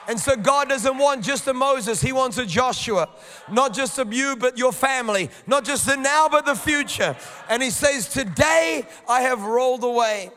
And 0.07 0.17
so 0.17 0.37
God 0.37 0.69
doesn't 0.69 0.97
want 0.97 1.25
just 1.25 1.47
a 1.47 1.53
Moses, 1.53 2.01
He 2.01 2.13
wants 2.13 2.37
a 2.37 2.45
Joshua. 2.45 3.09
Not 3.51 3.73
just 3.73 3.99
of 3.99 4.13
you, 4.13 4.37
but 4.37 4.57
your 4.57 4.71
family. 4.71 5.29
Not 5.45 5.65
just 5.65 5.85
the 5.85 5.97
now, 5.97 6.29
but 6.29 6.45
the 6.45 6.55
future. 6.55 7.15
And 7.49 7.61
He 7.61 7.71
says, 7.71 8.07
Today 8.07 8.87
I 9.07 9.21
have 9.21 9.43
rolled 9.43 9.83
away. 9.83 10.31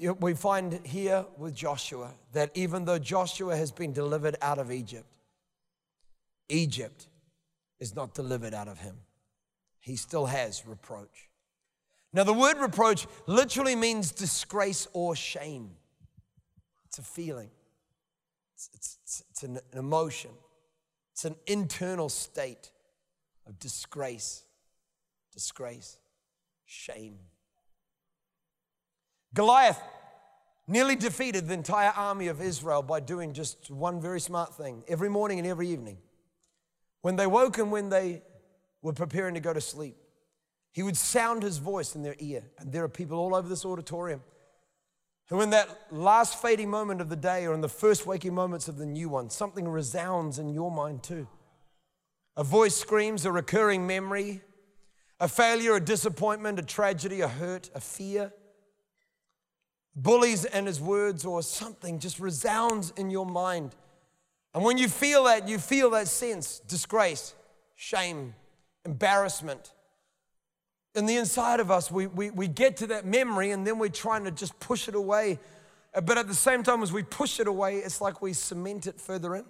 We 0.00 0.34
find 0.34 0.80
here 0.84 1.26
with 1.36 1.54
Joshua 1.54 2.12
that 2.32 2.50
even 2.54 2.84
though 2.84 2.98
Joshua 2.98 3.56
has 3.56 3.70
been 3.70 3.92
delivered 3.92 4.36
out 4.40 4.58
of 4.58 4.72
Egypt, 4.72 5.18
Egypt 6.48 7.06
is 7.78 7.94
not 7.94 8.14
delivered 8.14 8.54
out 8.54 8.68
of 8.68 8.78
him. 8.78 8.96
He 9.80 9.96
still 9.96 10.26
has 10.26 10.66
reproach. 10.66 11.28
Now, 12.12 12.24
the 12.24 12.32
word 12.32 12.58
reproach 12.58 13.06
literally 13.26 13.74
means 13.74 14.12
disgrace 14.12 14.86
or 14.92 15.16
shame. 15.16 15.70
It's 16.86 16.98
a 16.98 17.02
feeling, 17.02 17.50
it's, 18.54 18.68
it's, 18.74 19.24
it's 19.30 19.42
an 19.42 19.58
emotion, 19.72 20.30
it's 21.12 21.24
an 21.24 21.36
internal 21.46 22.10
state 22.10 22.70
of 23.46 23.58
disgrace, 23.58 24.44
disgrace, 25.32 25.96
shame. 26.66 27.18
Goliath 29.34 29.80
nearly 30.66 30.96
defeated 30.96 31.48
the 31.48 31.54
entire 31.54 31.90
army 31.90 32.28
of 32.28 32.40
Israel 32.40 32.82
by 32.82 33.00
doing 33.00 33.32
just 33.32 33.70
one 33.70 34.00
very 34.00 34.20
smart 34.20 34.54
thing 34.56 34.84
every 34.88 35.08
morning 35.08 35.38
and 35.38 35.46
every 35.46 35.68
evening. 35.68 35.98
When 37.00 37.16
they 37.16 37.26
woke 37.26 37.58
and 37.58 37.72
when 37.72 37.88
they 37.88 38.22
were 38.80 38.92
preparing 38.92 39.34
to 39.34 39.40
go 39.40 39.52
to 39.52 39.60
sleep, 39.60 39.96
he 40.72 40.82
would 40.82 40.96
sound 40.96 41.42
his 41.42 41.58
voice 41.58 41.94
in 41.94 42.02
their 42.02 42.16
ear. 42.18 42.44
And 42.58 42.72
there 42.72 42.84
are 42.84 42.88
people 42.88 43.18
all 43.18 43.34
over 43.34 43.48
this 43.48 43.64
auditorium 43.64 44.22
who, 45.28 45.40
in 45.40 45.50
that 45.50 45.68
last 45.90 46.40
fading 46.40 46.70
moment 46.70 47.00
of 47.00 47.08
the 47.08 47.16
day 47.16 47.46
or 47.46 47.54
in 47.54 47.60
the 47.60 47.68
first 47.68 48.06
waking 48.06 48.34
moments 48.34 48.68
of 48.68 48.78
the 48.78 48.86
new 48.86 49.08
one, 49.08 49.30
something 49.30 49.68
resounds 49.68 50.38
in 50.38 50.48
your 50.48 50.70
mind 50.70 51.02
too. 51.02 51.26
A 52.36 52.44
voice 52.44 52.74
screams, 52.74 53.26
a 53.26 53.32
recurring 53.32 53.86
memory, 53.86 54.40
a 55.20 55.28
failure, 55.28 55.76
a 55.76 55.80
disappointment, 55.80 56.58
a 56.58 56.62
tragedy, 56.62 57.20
a 57.20 57.28
hurt, 57.28 57.70
a 57.74 57.80
fear. 57.80 58.32
Bullies 59.94 60.44
and 60.44 60.66
his 60.66 60.80
words, 60.80 61.24
or 61.24 61.42
something 61.42 61.98
just 61.98 62.18
resounds 62.18 62.92
in 62.96 63.10
your 63.10 63.26
mind. 63.26 63.74
And 64.54 64.64
when 64.64 64.78
you 64.78 64.88
feel 64.88 65.24
that, 65.24 65.48
you 65.48 65.58
feel 65.58 65.90
that 65.90 66.08
sense 66.08 66.60
disgrace, 66.60 67.34
shame, 67.74 68.34
embarrassment. 68.84 69.72
In 70.94 71.06
the 71.06 71.16
inside 71.16 71.60
of 71.60 71.70
us, 71.70 71.90
we, 71.90 72.06
we, 72.06 72.30
we 72.30 72.48
get 72.48 72.76
to 72.78 72.86
that 72.88 73.06
memory 73.06 73.50
and 73.50 73.66
then 73.66 73.78
we're 73.78 73.88
trying 73.88 74.24
to 74.24 74.30
just 74.30 74.58
push 74.60 74.88
it 74.88 74.94
away. 74.94 75.38
But 75.94 76.18
at 76.18 76.28
the 76.28 76.34
same 76.34 76.62
time, 76.62 76.82
as 76.82 76.92
we 76.92 77.02
push 77.02 77.40
it 77.40 77.46
away, 77.46 77.78
it's 77.78 78.00
like 78.00 78.20
we 78.20 78.32
cement 78.34 78.86
it 78.86 79.00
further 79.00 79.34
in. 79.34 79.44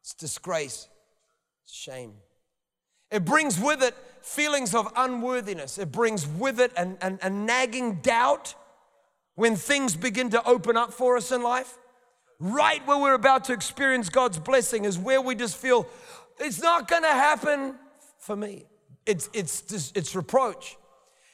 It's 0.00 0.14
disgrace, 0.14 0.88
shame. 1.66 2.12
It 3.10 3.24
brings 3.24 3.58
with 3.58 3.82
it 3.82 3.94
feelings 4.20 4.74
of 4.74 4.90
unworthiness, 4.96 5.78
it 5.78 5.92
brings 5.92 6.26
with 6.26 6.60
it 6.60 6.72
a, 6.76 6.88
a, 7.00 7.18
a 7.22 7.30
nagging 7.30 7.96
doubt 7.96 8.54
when 9.34 9.56
things 9.56 9.96
begin 9.96 10.30
to 10.30 10.46
open 10.46 10.76
up 10.76 10.92
for 10.92 11.16
us 11.16 11.32
in 11.32 11.42
life 11.42 11.78
right 12.40 12.86
where 12.86 12.98
we're 12.98 13.14
about 13.14 13.44
to 13.44 13.52
experience 13.52 14.08
God's 14.08 14.38
blessing 14.38 14.84
is 14.84 14.98
where 14.98 15.20
we 15.20 15.34
just 15.34 15.56
feel 15.56 15.86
it's 16.38 16.60
not 16.60 16.88
going 16.88 17.02
to 17.02 17.08
happen 17.08 17.76
for 18.18 18.36
me. 18.36 18.64
It's, 19.06 19.28
it's, 19.32 19.92
it's 19.94 20.16
reproach. 20.16 20.76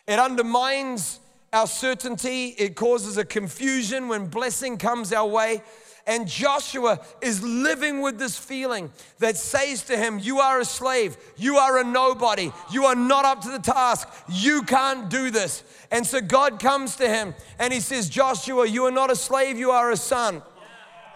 It 0.07 0.19
undermines 0.19 1.21
our 1.52 1.66
certainty. 1.66 2.49
It 2.59 2.75
causes 2.76 3.16
a 3.16 3.25
confusion 3.25 4.09
when 4.09 4.26
blessing 4.26 4.76
comes 4.76 5.12
our 5.12 5.26
way. 5.26 5.62
And 6.11 6.26
Joshua 6.26 6.99
is 7.21 7.40
living 7.40 8.00
with 8.00 8.19
this 8.19 8.37
feeling 8.37 8.90
that 9.21 9.37
says 9.37 9.85
to 9.85 9.97
him, 9.97 10.19
You 10.19 10.40
are 10.40 10.59
a 10.59 10.64
slave. 10.64 11.17
You 11.37 11.59
are 11.59 11.79
a 11.79 11.85
nobody. 11.85 12.50
You 12.73 12.87
are 12.87 12.97
not 12.97 13.25
up 13.25 13.43
to 13.43 13.49
the 13.49 13.61
task. 13.61 14.09
You 14.29 14.62
can't 14.62 15.09
do 15.09 15.31
this. 15.31 15.62
And 15.93 16.05
so 16.05 16.21
God 16.21 16.59
comes 16.59 16.97
to 16.97 17.09
him 17.09 17.33
and 17.61 17.73
he 17.73 17.79
says, 17.79 18.09
Joshua, 18.09 18.67
you 18.67 18.87
are 18.87 18.90
not 18.90 19.12
a 19.12 19.14
slave. 19.14 19.57
You 19.57 19.71
are 19.71 19.93
a 19.93 19.97
son. 19.97 20.43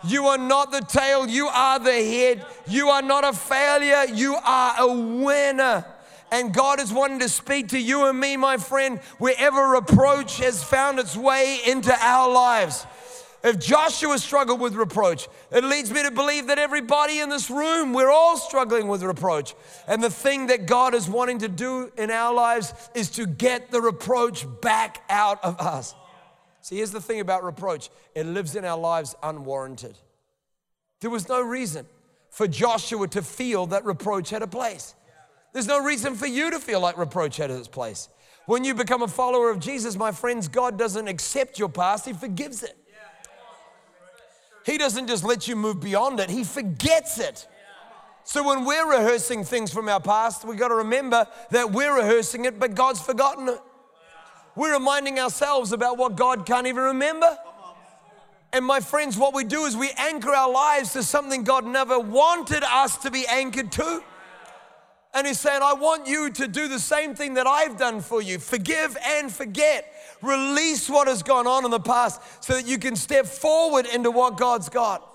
You 0.05 0.27
are 0.27 0.39
not 0.39 0.71
the 0.71 0.83
tail, 0.83 1.27
you 1.27 1.49
are 1.49 1.81
the 1.81 1.91
head. 1.91 2.47
You 2.69 2.91
are 2.91 3.03
not 3.03 3.25
a 3.25 3.33
failure, 3.33 4.05
you 4.15 4.37
are 4.37 4.75
a 4.79 4.93
winner. 4.93 5.85
And 6.31 6.55
God 6.55 6.79
is 6.79 6.93
wanting 6.93 7.19
to 7.21 7.29
speak 7.29 7.71
to 7.71 7.79
you 7.81 8.07
and 8.07 8.21
me, 8.21 8.37
my 8.37 8.59
friend, 8.59 8.99
wherever 9.19 9.71
reproach 9.71 10.39
has 10.39 10.63
found 10.63 11.01
its 11.01 11.17
way 11.17 11.59
into 11.67 11.93
our 12.01 12.31
lives. 12.33 12.87
If 13.45 13.59
Joshua 13.59 14.19
struggled 14.19 14.59
with 14.59 14.75
reproach, 14.75 15.29
it 15.53 15.63
leads 15.63 15.91
me 15.91 16.03
to 16.03 16.11
believe 16.11 16.47
that 16.47 16.59
everybody 16.59 17.21
in 17.21 17.29
this 17.29 17.51
room, 17.51 17.93
we're 17.93 18.11
all 18.11 18.39
struggling 18.39 18.89
with 18.89 19.03
reproach. 19.03 19.55
And 19.87 20.03
the 20.03 20.09
thing 20.09 20.47
that 20.47 20.65
God 20.65 20.95
is 20.95 21.11
wanting 21.11 21.41
to 21.41 21.49
do 21.49 21.93
in 21.99 22.11
our 22.11 22.33
lives 22.33 22.73
is 22.95 23.11
to 23.11 23.27
get 23.27 23.71
the 23.71 23.83
reproach 23.83 24.47
back 24.63 25.03
out 25.11 25.45
of 25.45 25.61
us. 25.61 25.95
See, 26.63 26.77
here's 26.77 26.91
the 26.91 27.03
thing 27.03 27.21
about 27.21 27.45
reproach 27.45 27.91
it 28.15 28.25
lives 28.25 28.57
in 28.57 28.65
our 28.65 28.79
lives 28.79 29.15
unwarranted. 29.23 29.99
There 31.01 31.11
was 31.11 31.29
no 31.29 31.43
reason 31.43 31.85
for 32.31 32.49
Joshua 32.49 33.07
to 33.09 33.21
feel 33.21 33.67
that 33.67 33.85
reproach 33.85 34.31
had 34.31 34.41
a 34.41 34.47
place. 34.47 34.95
There's 35.53 35.67
no 35.67 35.85
reason 35.85 36.15
for 36.15 36.27
you 36.27 36.51
to 36.51 36.59
feel 36.59 36.81
like 36.81 36.97
reproach 36.97 37.37
had 37.37 37.51
its 37.51 37.69
place. 37.69 38.09
When 38.47 38.65
you 38.65 38.75
become 38.75 39.03
a 39.03 39.09
follower 39.09 39.51
of 39.51 39.61
Jesus, 39.61 39.97
my 39.97 40.13
friends, 40.13 40.49
God 40.49 40.79
doesn't 40.79 41.09
accept 41.09 41.59
your 41.59 41.69
past, 41.69 42.07
He 42.07 42.15
forgives 42.15 42.63
it. 42.63 42.75
He 44.65 44.79
doesn't 44.79 45.09
just 45.09 45.25
let 45.25 45.47
you 45.47 45.57
move 45.57 45.81
beyond 45.81 46.21
it, 46.21 46.31
He 46.31 46.45
forgets 46.45 47.19
it. 47.19 47.47
So 48.27 48.43
when 48.43 48.65
we're 48.65 48.91
rehearsing 48.91 49.45
things 49.45 49.71
from 49.71 49.89
our 49.89 50.01
past, 50.01 50.47
we've 50.47 50.59
got 50.59 50.69
to 50.69 50.77
remember 50.77 51.27
that 51.51 51.73
we're 51.73 51.95
rehearsing 51.95 52.47
it, 52.47 52.59
but 52.59 52.75
God's 52.75 53.01
forgotten 53.01 53.49
it. 53.51 53.61
We're 54.57 54.73
reminding 54.73 55.19
ourselves 55.19 55.73
about 55.73 55.99
what 55.99 56.17
God 56.17 56.47
can't 56.47 56.67
even 56.67 56.85
remember. 56.85 57.37
And 58.53 58.65
my 58.65 58.81
friends, 58.81 59.19
what 59.19 59.35
we 59.35 59.45
do 59.45 59.65
is 59.65 59.77
we 59.77 59.91
anchor 59.99 60.31
our 60.31 60.51
lives 60.51 60.93
to 60.93 61.03
something 61.03 61.43
God 61.43 61.67
never 61.67 61.99
wanted 61.99 62.63
us 62.63 62.97
to 62.99 63.11
be 63.11 63.27
anchored 63.27 63.73
to. 63.73 64.03
And 65.15 65.27
He's 65.27 65.39
saying, 65.39 65.61
I 65.63 65.75
want 65.75 66.07
you 66.07 66.31
to 66.31 66.49
do 66.49 66.69
the 66.69 66.81
same 66.81 67.15
thing 67.15 67.35
that 67.35 67.47
I've 67.47 67.79
done 67.79 68.01
for 68.01 68.21
you 68.21 68.39
forgive 68.39 68.97
and 69.07 69.33
forget. 69.33 69.91
Release 70.23 70.89
what 70.89 71.07
has 71.07 71.23
gone 71.23 71.47
on 71.47 71.65
in 71.65 71.71
the 71.71 71.81
past 71.81 72.21
so 72.43 72.55
that 72.55 72.67
you 72.67 72.79
can 72.79 72.97
step 72.97 73.27
forward 73.27 73.87
into 73.87 74.11
what 74.11 74.37
God's 74.37 74.69
got. 74.69 75.11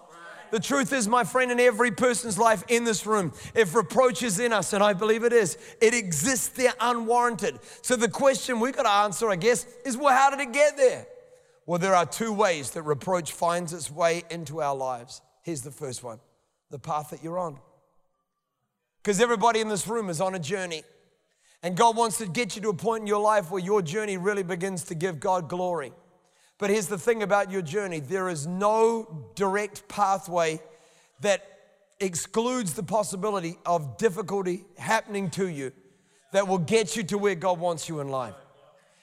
The 0.52 0.60
truth 0.60 0.94
is, 0.94 1.08
my 1.08 1.24
friend, 1.24 1.52
in 1.52 1.60
every 1.60 1.92
person's 1.92 2.38
life 2.38 2.64
in 2.70 2.84
this 2.84 3.06
room, 3.06 3.34
if 3.54 3.76
reproach 3.76 4.24
is 4.24 4.40
in 4.40 4.52
us, 4.52 4.74
and 4.74 4.84
I 4.84 4.94
believe 4.94 5.24
it 5.24 5.34
is, 5.34 5.58
it 5.80 5.94
exists 5.94 6.50
there 6.50 6.74
unwarranted. 6.80 7.60
So 7.82 7.96
the 7.96 8.08
question 8.08 8.60
we've 8.60 8.76
got 8.76 8.84
to 8.84 8.90
answer, 8.90 9.30
I 9.30 9.36
guess, 9.36 9.66
is 9.86 9.96
well, 9.96 10.16
how 10.16 10.32
did 10.32 10.40
it 10.40 10.52
get 10.52 10.76
there? 10.76 11.06
Well, 11.66 11.78
there 11.78 11.94
are 11.94 12.06
two 12.06 12.34
ways 12.34 12.72
that 12.72 12.82
reproach 12.82 13.32
finds 13.32 13.74
its 13.74 13.92
way 13.92 14.24
into 14.32 14.62
our 14.62 14.76
lives. 14.76 15.22
Here's 15.44 15.62
the 15.62 15.72
first 15.72 16.04
one 16.04 16.20
the 16.72 16.80
path 16.80 17.12
that 17.12 17.24
you're 17.24 17.40
on. 17.40 17.60
Because 19.02 19.22
everybody 19.22 19.60
in 19.60 19.70
this 19.70 19.88
room 19.88 20.10
is 20.10 20.20
on 20.20 20.36
a 20.36 20.40
journey. 20.40 20.84
And 21.64 21.76
God 21.76 21.98
wants 21.98 22.18
to 22.20 22.26
get 22.26 22.56
you 22.56 22.62
to 22.64 22.70
a 22.70 22.74
point 22.74 23.02
in 23.02 23.08
your 23.08 23.22
life 23.22 23.52
where 23.52 23.62
your 23.62 23.82
journey 23.82 24.18
really 24.18 24.44
begins 24.44 24.84
to 24.86 24.96
give 24.96 25.20
God 25.20 25.50
glory. 25.50 25.92
But 26.58 26.70
here's 26.70 26.88
the 26.88 26.98
thing 26.98 27.24
about 27.24 27.52
your 27.52 27.62
journey 27.62 28.00
there 28.00 28.30
is 28.30 28.46
no 28.46 29.30
direct 29.36 29.88
pathway 29.88 30.62
that 31.22 31.46
excludes 32.00 32.74
the 32.74 32.84
possibility 32.84 33.58
of 33.66 33.98
difficulty 33.98 34.66
happening 34.78 35.30
to 35.32 35.48
you 35.48 35.72
that 36.32 36.48
will 36.48 36.60
get 36.60 36.96
you 36.96 37.04
to 37.04 37.18
where 37.18 37.36
God 37.36 37.60
wants 37.60 37.90
you 37.90 38.00
in 38.00 38.10
life. 38.10 38.36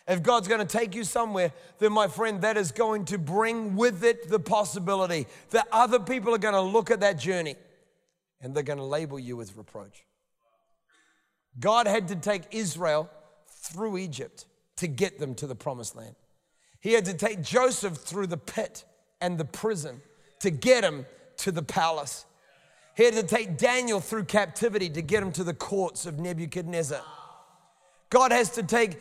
If 0.09 0.23
God's 0.23 0.47
going 0.47 0.65
to 0.65 0.79
take 0.79 0.95
you 0.95 1.03
somewhere, 1.03 1.53
then 1.79 1.93
my 1.93 2.07
friend, 2.07 2.41
that 2.43 2.57
is 2.57 2.71
going 2.71 3.07
to 3.07 3.19
bring 3.19 3.75
with 3.75 4.05
it 4.05 4.29
the 4.29 4.39
possibility 4.39 5.27
that 5.51 5.67
other 5.73 5.99
people 5.99 6.33
are 6.35 6.39
going 6.39 6.55
to 6.55 6.61
look 6.61 6.91
at 6.91 7.01
that 7.01 7.19
journey 7.19 7.57
and 8.47 8.55
they're 8.55 8.63
going 8.63 8.79
to 8.79 8.85
label 8.85 9.19
you 9.19 9.41
as 9.41 9.57
reproach. 9.57 10.05
God 11.59 11.89
had 11.89 12.07
to 12.09 12.15
take 12.15 12.43
Israel 12.53 13.11
through 13.49 13.99
Egypt 13.99 14.47
to 14.77 14.87
get 14.87 15.19
them 15.19 15.35
to 15.35 15.49
the 15.49 15.57
promised 15.57 15.97
land. 15.97 16.15
He 16.79 16.93
had 16.93 17.07
to 17.07 17.15
take 17.15 17.43
Joseph 17.43 17.97
through 17.97 18.29
the 18.29 18.37
pit 18.37 18.85
and 19.21 19.37
the 19.37 19.45
prison 19.45 20.01
to 20.39 20.51
get 20.51 20.85
him 20.85 21.07
to 21.39 21.51
the 21.51 21.63
palace. 21.65 22.25
He 22.97 23.03
had 23.03 23.15
to 23.15 23.25
take 23.25 23.59
Daniel 23.59 23.99
through 23.99 24.27
captivity 24.27 24.91
to 24.91 25.03
get 25.03 25.25
him 25.25 25.33
to 25.33 25.43
the 25.43 25.53
courts 25.53 26.07
of 26.07 26.21
Nebuchadnezzar. 26.21 27.03
God 28.11 28.31
has 28.31 28.51
to 28.51 28.63
take 28.63 29.01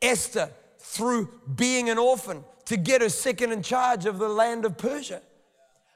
Esther 0.00 0.48
through 0.78 1.28
being 1.56 1.90
an 1.90 1.98
orphan 1.98 2.44
to 2.66 2.76
get 2.76 3.02
her 3.02 3.08
second 3.08 3.50
in 3.50 3.62
charge 3.62 4.06
of 4.06 4.20
the 4.20 4.28
land 4.28 4.64
of 4.64 4.78
Persia. 4.78 5.22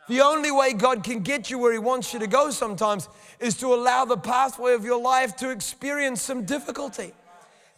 The 0.08 0.20
only 0.22 0.50
way 0.50 0.72
God 0.72 1.04
can 1.04 1.20
get 1.20 1.50
you 1.50 1.58
where 1.58 1.72
He 1.72 1.78
wants 1.78 2.12
you 2.12 2.18
to 2.20 2.26
go 2.26 2.50
sometimes 2.50 3.08
is 3.38 3.56
to 3.58 3.72
allow 3.72 4.04
the 4.04 4.16
pathway 4.16 4.74
of 4.74 4.84
your 4.84 5.00
life 5.00 5.36
to 5.36 5.50
experience 5.50 6.20
some 6.20 6.44
difficulty. 6.44 7.12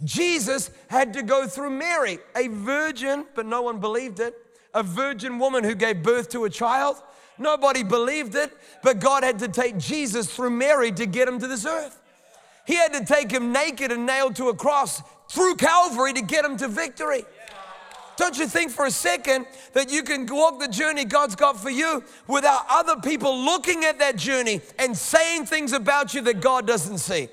Jesus 0.05 0.71
had 0.89 1.13
to 1.15 1.23
go 1.23 1.47
through 1.47 1.71
Mary, 1.71 2.19
a 2.35 2.49
virgin, 2.49 3.27
but 3.35 3.47
no 3.47 3.63
one 3.63 3.79
believed 3.79 4.19
it, 4.19 4.35
a 4.75 4.83
virgin 4.83 5.39
woman 5.39 5.63
who 5.63 5.75
gave 5.75 6.03
birth 6.03 6.31
to 6.31 6.45
a 6.45 6.51
child. 6.51 6.97
Nobody 7.39 7.83
believed 7.83 8.35
it, 8.35 8.53
but 8.83 8.99
God 8.99 9.23
had 9.23 9.39
to 9.41 9.49
take 9.49 9.79
Jesus 9.79 10.35
through 10.35 10.51
Mary 10.51 10.93
to 10.93 11.07
get 11.07 11.29
him 11.29 11.39
to 11.39 11.47
this 11.47 11.65
earth. 11.65 12.01
He 12.67 12.75
had 12.75 12.93
to 12.93 13.05
take 13.05 13.31
him 13.31 13.53
naked 13.53 13.91
and 13.91 14.07
nailed 14.07 14.37
to 14.37 14.49
a 14.49 14.55
cross 14.55 15.03
through 15.29 15.57
Calvary 15.57 16.13
to 16.13 16.23
get 16.23 16.45
him 16.45 16.57
to 16.59 16.69
victory. 16.69 17.25
Don't 18.17 18.39
you 18.39 18.47
think 18.47 18.71
for 18.71 18.85
a 18.85 18.91
second 18.91 19.47
that 19.73 19.91
you 19.91 20.03
can 20.03 20.27
walk 20.27 20.61
the 20.61 20.69
journey 20.69 21.05
God's 21.05 21.35
got 21.35 21.59
for 21.59 21.71
you 21.71 22.05
without 22.27 22.65
other 22.69 22.97
people 23.01 23.37
looking 23.37 23.85
at 23.85 23.99
that 23.99 24.17
journey 24.17 24.61
and 24.79 24.97
saying 24.97 25.47
things 25.47 25.73
about 25.73 26.15
you 26.15 26.21
that 26.23 26.41
God 26.41 26.67
doesn't 26.67 26.99
see? 26.99 27.29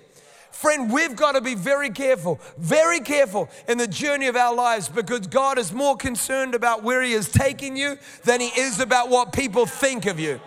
Friend, 0.52 0.92
we've 0.92 1.16
got 1.16 1.34
to 1.34 1.42
be 1.42 1.56
very 1.56 1.90
careful, 1.90 2.40
very 2.58 3.00
careful 3.00 3.50
in 3.68 3.78
the 3.78 3.88
journey 3.88 4.28
of 4.28 4.36
our 4.36 4.54
lives 4.54 4.90
because 4.90 5.28
God 5.28 5.58
is 5.58 5.72
more 5.72 5.96
concerned 5.96 6.54
about 6.54 6.84
where 6.84 7.02
He 7.02 7.14
is 7.14 7.30
taking 7.30 7.78
you 7.78 7.98
than 8.26 8.42
He 8.42 8.48
is 8.48 8.80
about 8.80 9.10
what 9.10 9.32
people 9.32 9.66
think 9.66 10.06
of 10.06 10.20
you. 10.20 10.42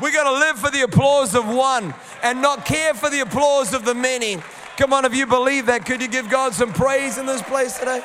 We 0.00 0.12
got 0.12 0.24
to 0.24 0.32
live 0.32 0.58
for 0.58 0.70
the 0.70 0.82
applause 0.82 1.34
of 1.34 1.48
one 1.48 1.94
and 2.22 2.42
not 2.42 2.64
care 2.66 2.92
for 2.92 3.08
the 3.08 3.20
applause 3.20 3.72
of 3.72 3.84
the 3.84 3.94
many. 3.94 4.38
Come 4.76 4.92
on, 4.92 5.04
if 5.04 5.14
you 5.14 5.26
believe 5.26 5.66
that, 5.66 5.86
could 5.86 6.02
you 6.02 6.08
give 6.08 6.28
God 6.28 6.52
some 6.52 6.72
praise 6.72 7.16
in 7.16 7.24
this 7.24 7.42
place 7.42 7.78
today? 7.78 8.02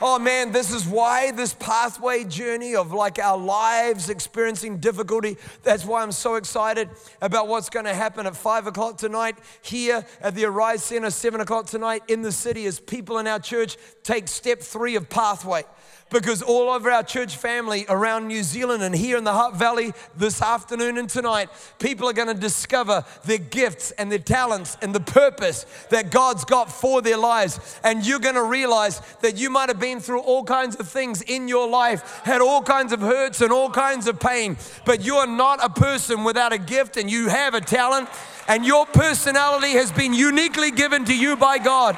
Oh 0.00 0.18
man, 0.18 0.50
this 0.50 0.72
is 0.72 0.84
why 0.84 1.30
this 1.30 1.54
pathway 1.54 2.24
journey 2.24 2.74
of 2.74 2.92
like 2.92 3.20
our 3.20 3.38
lives 3.38 4.10
experiencing 4.10 4.78
difficulty. 4.78 5.36
That's 5.62 5.84
why 5.84 6.02
I'm 6.02 6.10
so 6.10 6.34
excited 6.34 6.90
about 7.22 7.46
what's 7.46 7.70
going 7.70 7.86
to 7.86 7.94
happen 7.94 8.26
at 8.26 8.36
five 8.36 8.66
o'clock 8.66 8.98
tonight 8.98 9.38
here 9.62 10.04
at 10.20 10.34
the 10.34 10.46
Arise 10.46 10.82
Center, 10.82 11.10
seven 11.10 11.40
o'clock 11.40 11.66
tonight 11.66 12.02
in 12.08 12.22
the 12.22 12.32
city 12.32 12.66
as 12.66 12.80
people 12.80 13.18
in 13.18 13.28
our 13.28 13.38
church 13.38 13.76
take 14.02 14.26
step 14.26 14.60
three 14.60 14.96
of 14.96 15.08
pathway 15.08 15.62
because 16.10 16.42
all 16.42 16.70
over 16.70 16.90
our 16.90 17.02
church 17.02 17.36
family 17.36 17.86
around 17.88 18.28
New 18.28 18.42
Zealand 18.42 18.82
and 18.82 18.94
here 18.94 19.16
in 19.16 19.24
the 19.24 19.32
Hutt 19.32 19.56
Valley 19.56 19.92
this 20.16 20.40
afternoon 20.40 20.98
and 20.98 21.08
tonight, 21.08 21.48
people 21.78 22.08
are 22.08 22.12
going 22.12 22.28
to 22.28 22.34
discover 22.34 23.04
their 23.24 23.38
gifts 23.38 23.90
and 23.92 24.10
their 24.10 24.18
talents 24.18 24.76
and 24.80 24.94
the 24.94 25.00
purpose 25.00 25.66
that 25.90 26.10
God's 26.10 26.44
got 26.44 26.70
for 26.70 27.02
their 27.02 27.16
lives. 27.16 27.80
And 27.82 28.06
you're 28.06 28.20
going 28.20 28.34
to 28.36 28.44
realize 28.44 29.00
that 29.22 29.36
you 29.36 29.50
might 29.50 29.68
have 29.68 29.80
been 29.80 30.00
through 30.00 30.20
all 30.20 30.44
kinds 30.44 30.76
of 30.76 30.88
things 30.88 31.22
in 31.22 31.48
your 31.48 31.68
life, 31.68 32.20
had 32.24 32.40
all 32.40 32.62
kinds 32.62 32.92
of 32.92 33.00
hurts 33.00 33.40
and 33.40 33.52
all 33.52 33.70
kinds 33.70 34.06
of 34.06 34.20
pain, 34.20 34.56
but 34.84 35.04
you 35.04 35.16
are 35.16 35.26
not 35.26 35.64
a 35.64 35.68
person 35.68 36.24
without 36.24 36.52
a 36.52 36.58
gift 36.58 36.96
and 36.96 37.10
you 37.10 37.28
have 37.28 37.54
a 37.54 37.60
talent. 37.60 38.08
And 38.46 38.64
your 38.64 38.84
personality 38.86 39.72
has 39.72 39.90
been 39.90 40.12
uniquely 40.12 40.70
given 40.70 41.06
to 41.06 41.16
you 41.16 41.34
by 41.36 41.58
God. 41.58 41.96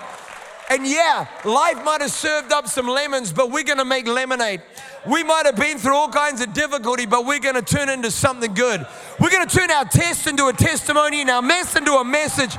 And 0.69 0.87
yeah, 0.87 1.27
life 1.45 1.85
might 1.85 2.01
have 2.01 2.11
served 2.11 2.53
up 2.53 2.67
some 2.67 2.89
lemons, 2.89 3.33
but 3.33 3.51
we're 3.51 3.63
gonna 3.63 3.85
make 3.85 4.07
lemonade. 4.09 4.63
We 5.07 5.23
might 5.23 5.47
have 5.47 5.55
been 5.55 5.79
through 5.79 5.95
all 5.95 6.09
kinds 6.09 6.41
of 6.41 6.53
difficulty, 6.53 7.07
but 7.07 7.25
we're 7.25 7.39
gonna 7.39 7.63
turn 7.63 7.89
into 7.89 8.11
something 8.11 8.53
good. 8.53 8.85
We're 9.21 9.31
gonna 9.31 9.47
turn 9.47 9.71
our 9.71 9.85
test 9.85 10.27
into 10.27 10.49
a 10.49 10.53
testimony 10.53 11.21
and 11.21 11.31
our 11.31 11.43
mess 11.43 11.77
into 11.77 11.93
a 11.93 12.05
message. 12.05 12.57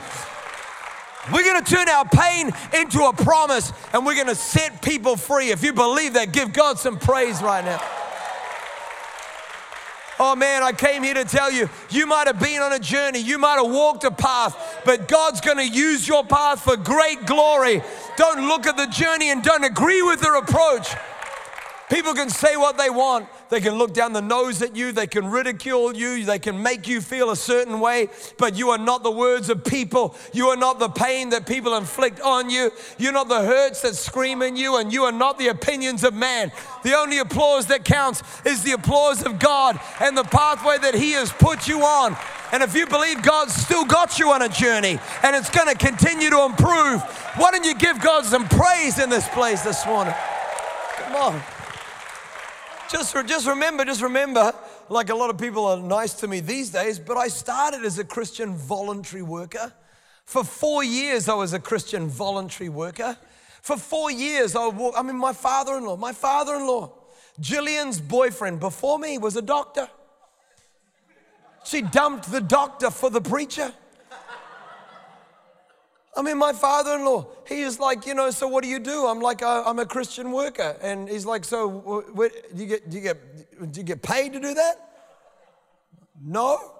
We're 1.34 1.43
gonna 1.43 1.65
turn 1.65 1.89
our 1.89 2.06
pain 2.06 2.52
into 2.74 3.04
a 3.04 3.13
promise 3.13 3.74
and 3.91 4.06
we're 4.06 4.15
gonna 4.15 4.36
set 4.36 4.82
people 4.82 5.17
free. 5.17 5.50
If 5.50 5.62
you 5.62 5.74
believe 5.74 6.13
that, 6.13 6.32
give 6.32 6.54
God 6.54 6.80
some 6.80 6.98
praise 6.98 7.41
right 7.41 7.65
now. 7.65 7.82
Oh 10.19 10.36
man, 10.36 10.63
I 10.63 10.71
came 10.71 11.03
here 11.03 11.13
to 11.13 11.25
tell 11.25 11.51
you, 11.51 11.69
you 11.89 12.08
might 12.08 12.25
have 12.27 12.39
been 12.39 12.62
on 12.62 12.73
a 12.73 12.80
journey, 12.80 13.19
you 13.19 13.38
might 13.38 13.62
have 13.62 13.71
walked 13.71 14.03
a 14.03 14.12
path, 14.12 14.82
but 14.84 15.08
God's 15.08 15.41
going 15.41 15.58
to 15.58 15.67
use 15.67 16.08
your 16.08 16.23
path 16.23 16.62
for 16.62 16.75
great 16.75 17.25
glory. 17.25 17.84
Don't 18.15 18.47
look 18.47 18.65
at 18.65 18.77
the 18.77 18.88
journey 18.88 19.30
and 19.30 19.43
don't 19.43 19.63
agree 19.63 20.01
with 20.01 20.21
the 20.21 20.34
approach. 20.34 20.95
People 21.89 22.13
can 22.15 22.30
say 22.30 22.58
what 22.58 22.77
they 22.77 22.89
want. 22.89 23.27
They 23.49 23.62
can 23.62 23.75
look 23.75 23.93
down 23.93 24.13
the 24.13 24.21
nose 24.21 24.62
at 24.62 24.75
you. 24.75 24.91
They 24.91 25.07
can 25.07 25.29
ridicule 25.29 25.95
you. 25.95 26.25
They 26.25 26.39
can 26.39 26.62
make 26.62 26.88
you 26.88 27.01
feel 27.01 27.29
a 27.29 27.36
certain 27.36 27.79
way. 27.79 28.10
But 28.38 28.57
you 28.57 28.69
are 28.69 28.77
not 28.77 29.03
the 29.03 29.12
words 29.12 29.49
of 29.49 29.63
people. 29.63 30.15
You 30.33 30.47
are 30.47 30.57
not 30.57 30.79
the 30.79 30.89
pain 30.89 31.29
that 31.29 31.45
people 31.45 31.75
inflict 31.75 32.19
on 32.21 32.49
you. 32.49 32.71
You're 32.97 33.13
not 33.13 33.29
the 33.29 33.43
hurts 33.43 33.81
that 33.81 33.95
scream 33.95 34.41
in 34.41 34.55
you. 34.55 34.77
And 34.77 34.91
you 34.91 35.03
are 35.03 35.12
not 35.12 35.38
the 35.38 35.47
opinions 35.47 36.03
of 36.03 36.13
man. 36.13 36.51
The 36.83 36.95
only 36.95 37.19
applause 37.19 37.67
that 37.67 37.86
counts 37.86 38.23
is 38.45 38.63
the 38.63 38.73
applause 38.73 39.23
of 39.23 39.39
God 39.39 39.79
and 39.99 40.17
the 40.17 40.23
pathway 40.23 40.77
that 40.79 40.95
He 40.95 41.12
has 41.13 41.31
put 41.31 41.67
you 41.67 41.81
on. 41.81 42.17
And 42.51 42.63
if 42.63 42.75
you 42.75 42.86
believe 42.86 43.21
God's 43.21 43.53
still 43.53 43.86
got 43.86 44.19
you 44.19 44.31
on 44.31 44.41
a 44.41 44.49
journey 44.49 44.99
and 45.23 45.36
it's 45.36 45.49
going 45.49 45.67
to 45.67 45.75
continue 45.75 46.29
to 46.29 46.45
improve, 46.45 47.01
why 47.36 47.51
don't 47.51 47.65
you 47.65 47.75
give 47.75 48.01
God 48.01 48.25
some 48.25 48.47
praise 48.47 48.99
in 48.99 49.10
this 49.10 49.27
place 49.29 49.63
this 49.63 49.86
morning? 49.86 50.13
Come 50.97 51.15
on. 51.15 51.57
Just, 52.89 53.13
just 53.28 53.47
remember, 53.47 53.84
just 53.84 54.02
remember, 54.02 54.54
like 54.88 55.10
a 55.10 55.15
lot 55.15 55.30
of 55.30 55.38
people 55.38 55.65
are 55.65 55.78
nice 55.78 56.13
to 56.15 56.28
me 56.28 56.39
these 56.39 56.69
days, 56.69 57.00
but 57.00 57.17
I 57.17 57.28
started 57.28 57.84
as 57.84 58.00
a 58.00 58.06
Christian 58.06 58.56
voluntary 58.56 59.23
worker. 59.23 59.73
For 60.26 60.43
four 60.43 60.84
years, 60.86 61.28
I 61.28 61.34
was 61.34 61.52
a 61.52 61.60
Christian 61.60 62.08
voluntary 62.08 62.69
worker. 62.69 63.17
For 63.62 63.76
four 63.76 64.10
years, 64.10 64.56
I, 64.56 64.69
I 64.95 65.02
mean, 65.02 65.17
my 65.17 65.34
father 65.34 65.78
in 65.78 65.86
law, 65.86 65.97
my 65.97 66.13
father 66.13 66.56
in 66.56 66.65
law, 66.65 66.93
Jillian's 67.41 68.00
boyfriend 68.00 68.62
before 68.62 68.97
me 69.00 69.17
was 69.17 69.36
a 69.36 69.41
doctor. 69.41 69.89
She 71.65 71.82
dumped 71.82 72.32
the 72.32 72.39
doctor 72.41 72.89
for 72.89 73.10
the 73.10 73.19
preacher. 73.19 73.73
I 76.17 76.23
mean, 76.23 76.39
my 76.39 76.51
father 76.51 76.95
in 76.95 77.06
law, 77.06 77.27
he 77.47 77.62
is 77.62 77.80
like, 77.80 78.08
you 78.08 78.15
know, 78.15 78.32
so 78.32 78.47
what 78.47 78.63
do 78.63 78.69
you 78.69 78.80
do? 78.80 79.06
I'm 79.06 79.19
like, 79.19 79.43
uh, 79.43 79.62
I'm 79.67 79.77
a 79.77 79.86
Christian 79.86 80.32
worker. 80.32 80.75
And 80.82 81.08
he's 81.08 81.27
like, 81.27 81.45
so 81.45 82.03
do, 82.17 82.32
you 82.56 82.65
get, 82.65 82.89
do, 82.89 82.97
you 82.97 83.03
get, 83.03 83.71
do 83.71 83.80
you 83.80 83.84
get 83.84 84.01
paid 84.01 84.34
to 84.34 84.39
do 84.39 84.56
that? 84.56 84.77
No. 86.25 86.73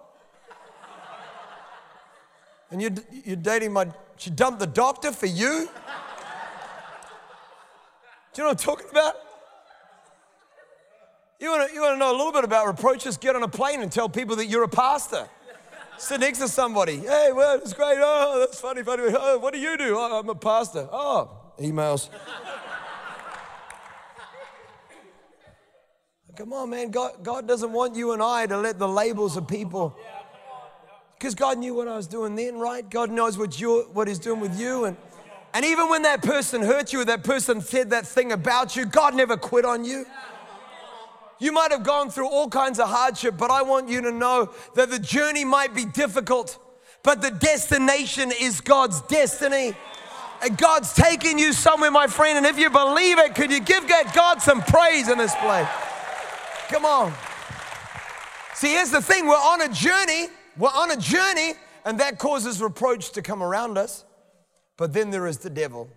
And 2.71 2.82
you're, 2.82 2.91
you're 3.12 3.36
dating 3.36 3.73
my, 3.73 3.88
she 4.17 4.32
dumped 4.32 4.60
the 4.60 4.65
doctor 4.65 5.12
for 5.12 5.28
you? 5.28 5.69
Do 8.34 8.41
you 8.41 8.43
know 8.43 8.50
what 8.50 8.52
I'm 8.52 8.58
talking 8.58 8.89
about? 8.89 9.15
You 11.39 11.52
want 11.52 11.69
to 11.69 11.76
you 11.76 11.82
wanna 11.82 11.97
know 11.97 12.10
a 12.10 12.17
little 12.17 12.32
bit 12.32 12.43
about 12.43 12.65
reproaches? 12.65 13.17
Get 13.17 13.36
on 13.36 13.43
a 13.43 13.47
plane 13.47 13.82
and 13.82 13.91
tell 13.91 14.10
people 14.10 14.36
that 14.38 14.47
you're 14.47 14.63
a 14.63 14.67
pastor. 14.67 15.30
Sit 15.98 16.20
next 16.20 16.40
to 16.40 16.48
somebody. 16.48 16.98
Hey, 16.98 17.32
well, 17.34 17.58
it's 17.58 17.74
great. 17.74 17.98
Oh, 18.00 18.40
that's 18.40 18.60
funny, 18.60 18.84
funny. 18.84 19.04
Oh, 19.08 19.40
what 19.40 19.54
do 19.54 19.60
you 19.60 19.78
do? 19.78 19.96
Oh, 19.98 20.20
I'm 20.20 20.30
a 20.30 20.36
pastor. 20.36 20.88
Oh, 20.92 21.54
emails. 21.60 22.10
Come 26.36 26.54
on, 26.54 26.70
man. 26.70 26.92
God, 26.92 27.24
God 27.24 27.48
doesn't 27.48 27.72
want 27.72 27.96
you 27.96 28.12
and 28.12 28.22
I 28.22 28.46
to 28.46 28.58
let 28.58 28.78
the 28.78 28.88
labels 28.88 29.38
of 29.38 29.48
people. 29.48 29.98
Because 31.18 31.34
God 31.34 31.58
knew 31.58 31.74
what 31.74 31.88
I 31.88 31.96
was 31.96 32.06
doing 32.06 32.36
then, 32.36 32.60
right? 32.60 32.88
God 32.88 33.10
knows 33.10 33.40
what, 33.40 33.60
you're, 33.60 33.86
what 33.86 34.08
He's 34.08 34.20
doing 34.20 34.40
with 34.40 34.60
you. 34.60 34.86
And, 34.86 34.98
and 35.56 35.66
even 35.66 35.90
when 35.90 36.04
that 36.04 36.22
person 36.22 36.62
hurt 36.62 36.94
you, 36.94 37.02
or 37.02 37.06
that 37.06 37.24
person 37.24 37.60
said 37.60 37.90
that 37.90 38.06
thing 38.06 38.32
about 38.32 38.76
you, 38.76 38.86
God 38.86 39.16
never 39.16 39.36
quit 39.36 39.66
on 39.66 39.84
you. 39.84 40.06
You 41.39 41.52
might 41.52 41.71
have 41.71 41.84
gone 41.84 42.10
through 42.10 42.30
all 42.30 42.50
kinds 42.50 42.80
of 42.80 42.89
hardship, 42.89 43.36
but 43.38 43.52
I 43.52 43.62
want 43.62 43.89
you 43.89 44.02
to 44.02 44.12
know 44.12 44.52
that 44.76 44.89
the 44.89 45.00
journey 45.00 45.45
might 45.45 45.76
be 45.76 45.86
difficult, 45.86 46.58
but 47.04 47.21
the 47.21 47.32
destination 47.32 48.32
is 48.32 48.62
God's 48.62 49.02
destiny. 49.02 49.76
And 50.41 50.56
God's 50.56 50.93
taking 50.93 51.39
you 51.39 51.52
somewhere, 51.52 51.89
my 51.89 52.06
friend. 52.06 52.38
And 52.38 52.45
if 52.45 52.60
you 52.60 52.69
believe 52.69 53.17
it, 53.17 53.34
could 53.34 53.52
you 53.52 53.60
give 53.60 53.88
God 54.13 54.39
some 54.41 54.62
praise 54.62 55.08
in 55.08 55.17
this 55.17 55.34
place? 55.36 55.67
Come 56.69 56.86
on. 56.86 57.13
See, 58.54 58.73
here's 58.73 58.91
the 58.91 59.02
thing 59.02 59.26
we're 59.28 59.36
on 59.36 59.62
a 59.62 59.69
journey. 59.69 60.28
We're 60.58 60.69
on 60.69 60.91
a 60.91 60.97
journey, 60.97 61.54
and 61.86 62.00
that 62.00 62.19
causes 62.19 62.62
reproach 62.62 63.12
to 63.12 63.21
come 63.21 63.41
around 63.41 63.78
us. 63.78 64.06
But 64.78 64.93
then 64.93 65.10
there 65.10 65.28
is 65.28 65.39
the 65.39 65.50
devil. 65.50 65.89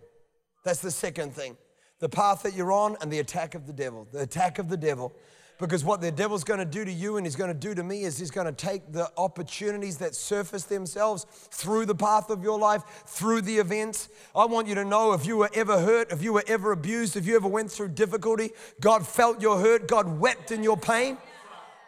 That's 0.64 0.80
the 0.80 0.90
second 0.90 1.34
thing 1.34 1.56
the 2.00 2.08
path 2.08 2.42
that 2.42 2.54
you're 2.54 2.72
on 2.72 2.96
and 3.02 3.12
the 3.12 3.18
attack 3.18 3.54
of 3.54 3.66
the 3.66 3.72
devil. 3.72 4.08
The 4.10 4.22
attack 4.22 4.58
of 4.58 4.68
the 4.68 4.76
devil. 4.76 5.12
Because 5.60 5.84
what 5.84 6.00
the 6.00 6.10
devil's 6.10 6.42
going 6.42 6.58
to 6.58 6.64
do 6.64 6.86
to 6.86 6.90
you 6.90 7.18
and 7.18 7.26
he's 7.26 7.36
going 7.36 7.52
to 7.52 7.58
do 7.58 7.74
to 7.74 7.84
me 7.84 8.04
is 8.04 8.18
he's 8.18 8.30
going 8.30 8.46
to 8.46 8.52
take 8.52 8.92
the 8.92 9.10
opportunities 9.18 9.98
that 9.98 10.14
surface 10.14 10.64
themselves 10.64 11.26
through 11.50 11.84
the 11.84 11.94
path 11.94 12.30
of 12.30 12.42
your 12.42 12.58
life, 12.58 12.82
through 13.06 13.42
the 13.42 13.58
events. 13.58 14.08
I 14.34 14.46
want 14.46 14.68
you 14.68 14.74
to 14.76 14.86
know 14.86 15.12
if 15.12 15.26
you 15.26 15.36
were 15.36 15.50
ever 15.52 15.78
hurt, 15.78 16.12
if 16.12 16.22
you 16.22 16.32
were 16.32 16.44
ever 16.46 16.72
abused, 16.72 17.14
if 17.14 17.26
you 17.26 17.36
ever 17.36 17.46
went 17.46 17.70
through 17.70 17.88
difficulty, 17.88 18.52
God 18.80 19.06
felt 19.06 19.42
your 19.42 19.60
hurt, 19.60 19.86
God 19.86 20.18
wept 20.18 20.50
in 20.50 20.62
your 20.62 20.78
pain. 20.78 21.18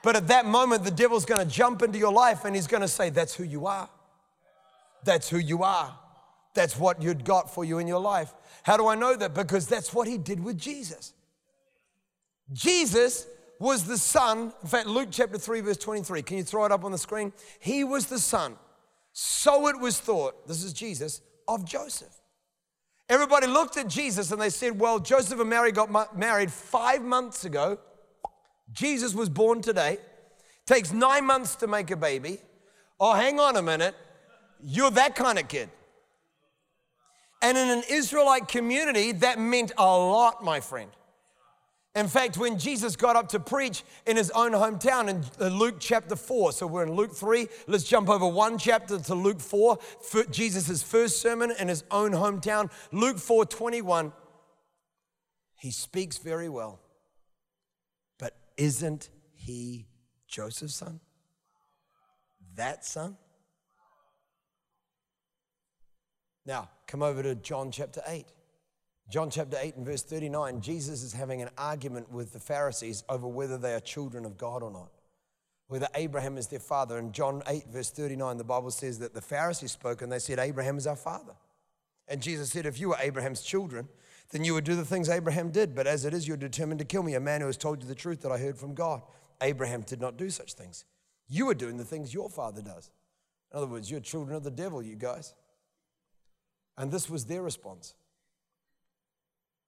But 0.03 0.17
at 0.17 0.29
that 0.29 0.45
moment, 0.45 0.85
the 0.85 0.91
devil's 0.91 1.25
going 1.25 1.41
to 1.41 1.51
jump 1.51 1.81
into 1.81 1.99
your 1.99 2.13
life 2.13 2.45
and 2.45 2.55
he's 2.55 2.67
going 2.67 2.83
to 2.83 2.89
say, 2.89 3.09
That's 3.09 3.35
who 3.35 3.45
you 3.45 3.67
are. 3.67 3.89
That's 5.03 5.31
who 5.31 5.39
you 5.39 5.63
are. 5.63 5.99
That's 6.53 6.79
what 6.79 7.01
you'd 7.01 7.25
got 7.25 7.53
for 7.53 7.65
you 7.65 7.79
in 7.79 7.87
your 7.87 8.01
life. 8.01 8.35
How 8.65 8.77
do 8.77 8.87
I 8.87 8.97
know 8.97 9.17
that? 9.17 9.33
Because 9.33 9.67
that's 9.67 9.95
what 9.95 10.07
he 10.07 10.19
did 10.19 10.45
with 10.45 10.59
Jesus. 10.59 11.15
Jesus 12.53 13.27
was 13.63 13.85
the 13.85 13.97
son, 13.97 14.53
in 14.61 14.69
fact, 14.69 14.89
Luke 14.89 15.09
chapter 15.13 15.39
3, 15.39 15.61
verse 15.61 15.77
23. 15.77 16.23
Can 16.23 16.37
you 16.39 16.43
throw 16.43 16.65
it 16.65 16.73
up 16.73 16.85
on 16.85 16.91
the 16.91 16.99
screen? 16.99 17.33
He 17.61 17.85
was 17.85 18.07
the 18.07 18.19
son, 18.19 18.57
so 19.13 19.69
it 19.69 19.79
was 19.79 20.01
thought, 20.01 20.49
this 20.49 20.65
is 20.65 20.73
Jesus, 20.73 21.21
of 21.47 21.65
Joseph. 21.65 22.13
Everybody 23.09 23.47
looked 23.47 23.77
at 23.77 23.87
Jesus 23.87 24.33
and 24.33 24.41
they 24.43 24.51
said, 24.51 24.81
Well, 24.81 24.99
Joseph 24.99 25.39
and 25.39 25.49
Mary 25.49 25.71
got 25.71 26.17
married 26.17 26.51
five 26.51 27.03
months 27.03 27.45
ago. 27.45 27.79
Jesus 28.73 29.15
was 29.15 29.29
born 29.29 29.61
today. 29.61 29.99
Takes 30.67 30.93
nine 30.93 31.25
months 31.25 31.55
to 31.57 31.69
make 31.69 31.91
a 31.91 31.97
baby. 31.97 32.39
Oh, 32.99 33.13
hang 33.13 33.39
on 33.39 33.57
a 33.57 33.63
minute. 33.63 33.95
You're 34.61 34.91
that 34.93 35.15
kind 35.15 35.39
of 35.39 35.47
kid. 35.47 35.69
And 37.43 37.57
in 37.57 37.69
an 37.69 37.83
Israelite 37.89 38.49
community, 38.49 39.13
that 39.13 39.39
meant 39.39 39.73
a 39.77 39.85
lot, 39.85 40.43
my 40.43 40.61
friend. 40.61 40.91
In 41.95 42.09
fact, 42.09 42.39
when 42.39 42.59
Jesus 42.59 42.97
got 42.97 43.17
up 43.17 43.29
to 43.31 43.41
preach 43.41 43.85
in 44.07 44.17
his 44.17 44.31
own 44.31 44.53
hometown 44.53 45.09
in 45.09 45.25
uh, 45.39 45.49
Luke 45.49 45.77
chapter 45.79 46.17
4, 46.17 46.53
so 46.53 46.67
we're 46.67 46.85
in 46.85 46.93
Luke 46.93 47.15
3, 47.15 47.47
let's 47.67 47.85
jump 47.85 48.09
over 48.09 48.27
one 48.27 48.57
chapter 48.57 48.99
to 48.99 49.15
Luke 49.15 49.41
4, 49.41 49.79
Jesus' 50.31 50.83
first 50.83 51.21
sermon 51.21 51.53
in 51.59 51.69
his 51.69 51.85
own 51.91 52.13
hometown. 52.13 52.71
Luke 52.93 53.19
4 53.19 53.45
21, 53.45 54.11
he 55.57 55.71
speaks 55.71 56.17
very 56.17 56.49
well. 56.49 56.81
But 58.19 58.35
isn't 58.57 59.11
he 59.35 59.87
Joseph's 60.27 60.77
son? 60.77 61.01
That 62.55 62.87
son? 62.87 63.19
Now, 66.47 66.71
come 66.87 67.03
over 67.03 67.23
to 67.23 67.35
John 67.35 67.71
chapter 67.71 68.01
8. 68.07 68.27
John 69.13 69.29
chapter 69.29 69.59
8 69.61 69.77
and 69.77 69.85
verse 69.85 70.03
39, 70.03 70.63
Jesus 70.63 71.03
is 71.03 71.13
having 71.13 71.43
an 71.43 71.51
argument 71.59 72.11
with 72.11 72.33
the 72.33 72.41
Pharisees 72.41 73.05
over 73.11 73.29
whether 73.29 73.59
they 73.59 73.75
are 73.75 73.81
children 73.81 74.25
of 74.25 74.39
God 74.39 74.63
or 74.63 74.71
not, 74.71 74.89
whether 75.69 75.87
Abraham 75.95 76.39
is 76.39 76.47
their 76.47 76.59
father. 76.59 76.97
In 76.97 77.13
John 77.13 77.43
8, 77.47 77.67
verse 77.71 77.91
39, 77.91 78.39
the 78.39 78.45
Bible 78.45 78.71
says 78.71 79.01
that 79.01 79.13
the 79.13 79.21
Pharisees 79.21 79.73
spoke 79.73 80.01
and 80.01 80.11
they 80.11 80.19
said, 80.19 80.39
Abraham 80.39 80.79
is 80.79 80.87
our 80.87 80.97
father. 80.97 81.35
And 82.09 82.23
Jesus 82.23 82.49
said, 82.49 82.65
If 82.65 82.81
you 82.81 82.89
were 82.89 82.97
Abraham's 83.03 83.43
children, 83.43 83.87
then 84.31 84.45
you 84.45 84.55
would 84.55 84.65
do 84.65 84.77
the 84.77 84.85
things 84.85 85.11
Abraham 85.11 85.51
did. 85.51 85.75
But 85.75 85.87
as 85.87 86.07
it 86.07 86.15
is, 86.15 86.27
you're 86.27 86.39
determined 86.39 86.79
to 86.79 86.87
kill 86.87 87.03
me, 87.03 87.13
a 87.13 87.21
man 87.21 87.43
who 87.43 87.49
has 87.49 87.59
told 87.59 87.83
you 87.83 87.89
the 87.89 87.95
truth 87.95 88.23
that 88.23 88.33
I 88.33 88.39
heard 88.39 88.57
from 88.57 88.73
God. 88.73 89.03
Abraham 89.43 89.83
did 89.83 90.01
not 90.01 90.17
do 90.17 90.31
such 90.31 90.55
things. 90.55 90.87
You 91.29 91.51
are 91.51 91.55
doing 91.55 91.77
the 91.77 91.85
things 91.85 92.15
your 92.15 92.31
father 92.31 92.63
does. 92.63 92.91
In 93.53 93.59
other 93.59 93.67
words, 93.67 93.91
you're 93.91 94.01
children 94.01 94.35
of 94.35 94.43
the 94.43 94.51
devil, 94.51 94.83
you 94.83 94.97
guys. 94.97 95.35
And 96.79 96.91
this 96.91 97.11
was 97.11 97.27
their 97.27 97.43
response. 97.43 97.93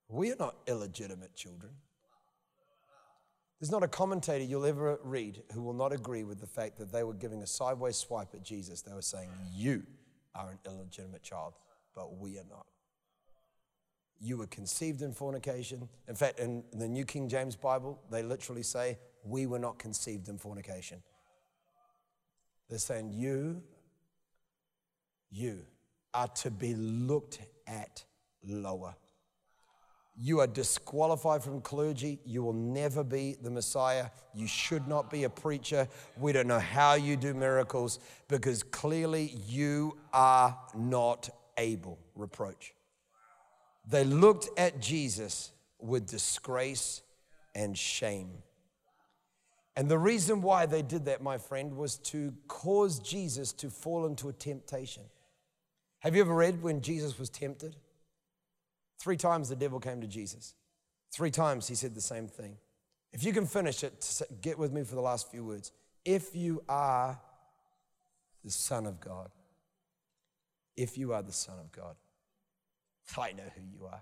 We 0.09 0.31
are 0.33 0.37
not 0.37 0.57
illegitimate 0.67 1.35
children. 1.35 1.73
There's 3.61 3.71
not 3.71 3.83
a 3.83 3.89
commentator 3.89 4.45
you'll 4.45 4.67
ever 4.67 4.99
read 5.03 5.43
who 5.53 5.63
will 5.63 5.73
not 5.73 5.93
agree 5.93 6.25
with 6.25 6.41
the 6.41 6.47
fact 6.47 6.77
that 6.79 6.93
they 6.93 7.03
were 7.03 7.15
giving 7.15 7.43
a 7.43 7.47
sideways 7.47 7.97
swipe 7.97 8.35
at 8.35 8.43
Jesus. 8.43 8.83
They 8.83 8.93
were 8.93 9.01
saying, 9.01 9.31
You 9.55 9.85
are 10.35 10.51
an 10.51 10.59
illegitimate 10.67 11.23
child, 11.23 11.55
but 11.95 12.19
we 12.19 12.39
are 12.39 12.45
not. 12.51 12.67
You 14.21 14.37
were 14.37 14.47
conceived 14.49 15.03
in 15.03 15.13
fornication. 15.13 15.89
In 16.09 16.15
fact, 16.15 16.41
in 16.41 16.65
the 16.73 16.89
New 16.89 17.05
King 17.05 17.29
James 17.29 17.57
Bible, 17.57 17.99
they 18.11 18.23
literally 18.23 18.63
say, 18.63 18.99
We 19.25 19.47
were 19.47 19.59
not 19.59 19.79
conceived 19.79 20.29
in 20.29 20.37
fornication. 20.37 21.03
They're 22.69 22.79
saying, 22.79 23.13
You, 23.15 23.63
you 25.31 25.61
are 26.13 26.29
to 26.29 26.51
be 26.51 26.75
looked 26.75 27.39
at 27.67 28.05
lower. 28.43 28.95
You 30.17 30.41
are 30.41 30.47
disqualified 30.47 31.43
from 31.43 31.61
clergy. 31.61 32.21
You 32.25 32.43
will 32.43 32.53
never 32.53 33.03
be 33.03 33.37
the 33.43 33.51
Messiah. 33.51 34.07
You 34.33 34.47
should 34.47 34.87
not 34.87 35.11
be 35.11 35.25
a 35.25 35.31
preacher. 35.31 35.89
We 36.17 36.33
don't 36.33 36.47
know 36.47 36.61
how 36.61 36.95
you 36.95 37.17
do 37.17 37.35
miracles 37.35 37.99
because 38.29 38.63
clearly 38.63 39.37
you 39.47 39.99
are 40.13 40.57
not 40.75 41.31
able. 41.59 41.99
Reproach. 42.15 42.75
They 43.89 44.05
looked 44.05 44.49
at 44.57 44.81
Jesus 44.81 45.51
with 45.81 46.07
disgrace 46.07 47.03
and 47.55 47.77
shame. 47.77 48.31
And 49.77 49.89
the 49.89 49.99
reason 49.99 50.41
why 50.41 50.67
they 50.67 50.83
did 50.83 51.07
that, 51.07 51.23
my 51.23 51.39
friend, 51.39 51.77
was 51.77 51.97
to 51.99 52.33
cause 52.47 53.01
Jesus 53.01 53.53
to 53.55 53.69
fall 53.69 54.07
into 54.07 54.29
a 54.29 54.33
temptation. 54.33 55.03
Have 55.99 56.15
you 56.15 56.21
ever 56.21 56.35
read 56.35 56.63
when 56.63 56.81
Jesus 56.81 57.19
was 57.19 57.29
tempted? 57.29 57.75
Three 59.05 59.19
times 59.19 59.51
the 59.51 59.57
devil 59.57 59.81
came 59.81 60.01
to 60.01 60.07
Jesus. 60.07 60.55
Three 61.13 61.31
times 61.31 61.69
he 61.69 61.75
said 61.75 61.95
the 61.95 62.01
same 62.01 62.27
thing. 62.27 62.57
If 63.13 63.23
you 63.23 63.35
can 63.35 63.45
finish 63.45 63.85
it, 63.85 64.23
get 64.41 64.59
with 64.59 64.73
me 64.73 64.83
for 64.83 64.95
the 64.95 65.03
last 65.03 65.31
few 65.31 65.45
words. 65.45 65.73
If 66.07 66.35
you 66.35 66.63
are 66.71 67.21
the 68.43 68.51
Son 68.51 68.87
of 68.87 69.01
God, 69.01 69.31
if 70.75 70.97
you 70.97 71.13
are 71.13 71.23
the 71.23 71.35
Son 71.35 71.59
of 71.59 71.71
God, 71.71 71.97
I 73.19 73.33
know 73.33 73.43
who 73.55 73.61
you 73.61 73.85
are. 73.85 74.01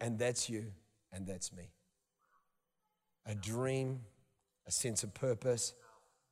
And 0.00 0.16
that's 0.16 0.48
you, 0.48 0.66
and 1.12 1.26
that's 1.26 1.52
me. 1.52 1.72
A 3.26 3.34
dream, 3.34 4.02
a 4.64 4.70
sense 4.70 5.02
of 5.02 5.12
purpose, 5.12 5.72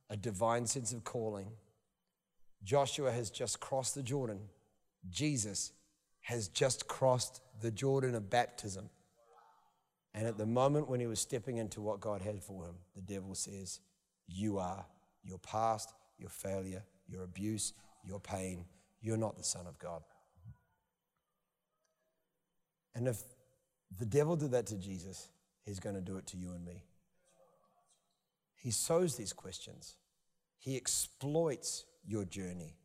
a 0.09 0.15
divine 0.15 0.67
sense 0.67 0.93
of 0.93 1.03
calling. 1.03 1.51
Joshua 2.63 3.11
has 3.11 3.29
just 3.29 3.59
crossed 3.59 3.95
the 3.95 4.03
Jordan. 4.03 4.39
Jesus 5.09 5.73
has 6.31 6.47
just 6.47 6.87
crossed 6.87 7.41
the 7.61 7.71
Jordan 7.71 8.15
of 8.15 8.29
baptism. 8.29 8.89
And 10.13 10.25
at 10.25 10.37
the 10.37 10.45
moment 10.45 10.89
when 10.89 11.01
he 11.01 11.05
was 11.05 11.19
stepping 11.19 11.57
into 11.57 11.81
what 11.81 11.99
God 11.99 12.21
had 12.21 12.41
for 12.41 12.65
him, 12.65 12.75
the 12.95 13.01
devil 13.01 13.35
says, 13.35 13.81
You 14.27 14.57
are 14.57 14.85
your 15.23 15.39
past, 15.39 15.93
your 16.17 16.29
failure, 16.29 16.83
your 17.05 17.23
abuse, 17.23 17.73
your 18.05 18.21
pain. 18.21 18.65
You're 19.01 19.17
not 19.17 19.37
the 19.37 19.43
Son 19.43 19.67
of 19.67 19.77
God. 19.77 20.03
And 22.95 23.09
if 23.09 23.21
the 23.99 24.05
devil 24.05 24.37
did 24.37 24.51
that 24.51 24.67
to 24.67 24.77
Jesus, 24.77 25.27
he's 25.65 25.81
going 25.81 25.95
to 25.95 26.01
do 26.01 26.15
it 26.15 26.27
to 26.27 26.37
you 26.37 26.51
and 26.53 26.63
me. 26.63 26.85
He 28.55 28.71
sows 28.71 29.17
these 29.17 29.33
questions, 29.33 29.97
he 30.59 30.77
exploits 30.77 31.83
your 32.05 32.23
journey 32.23 32.77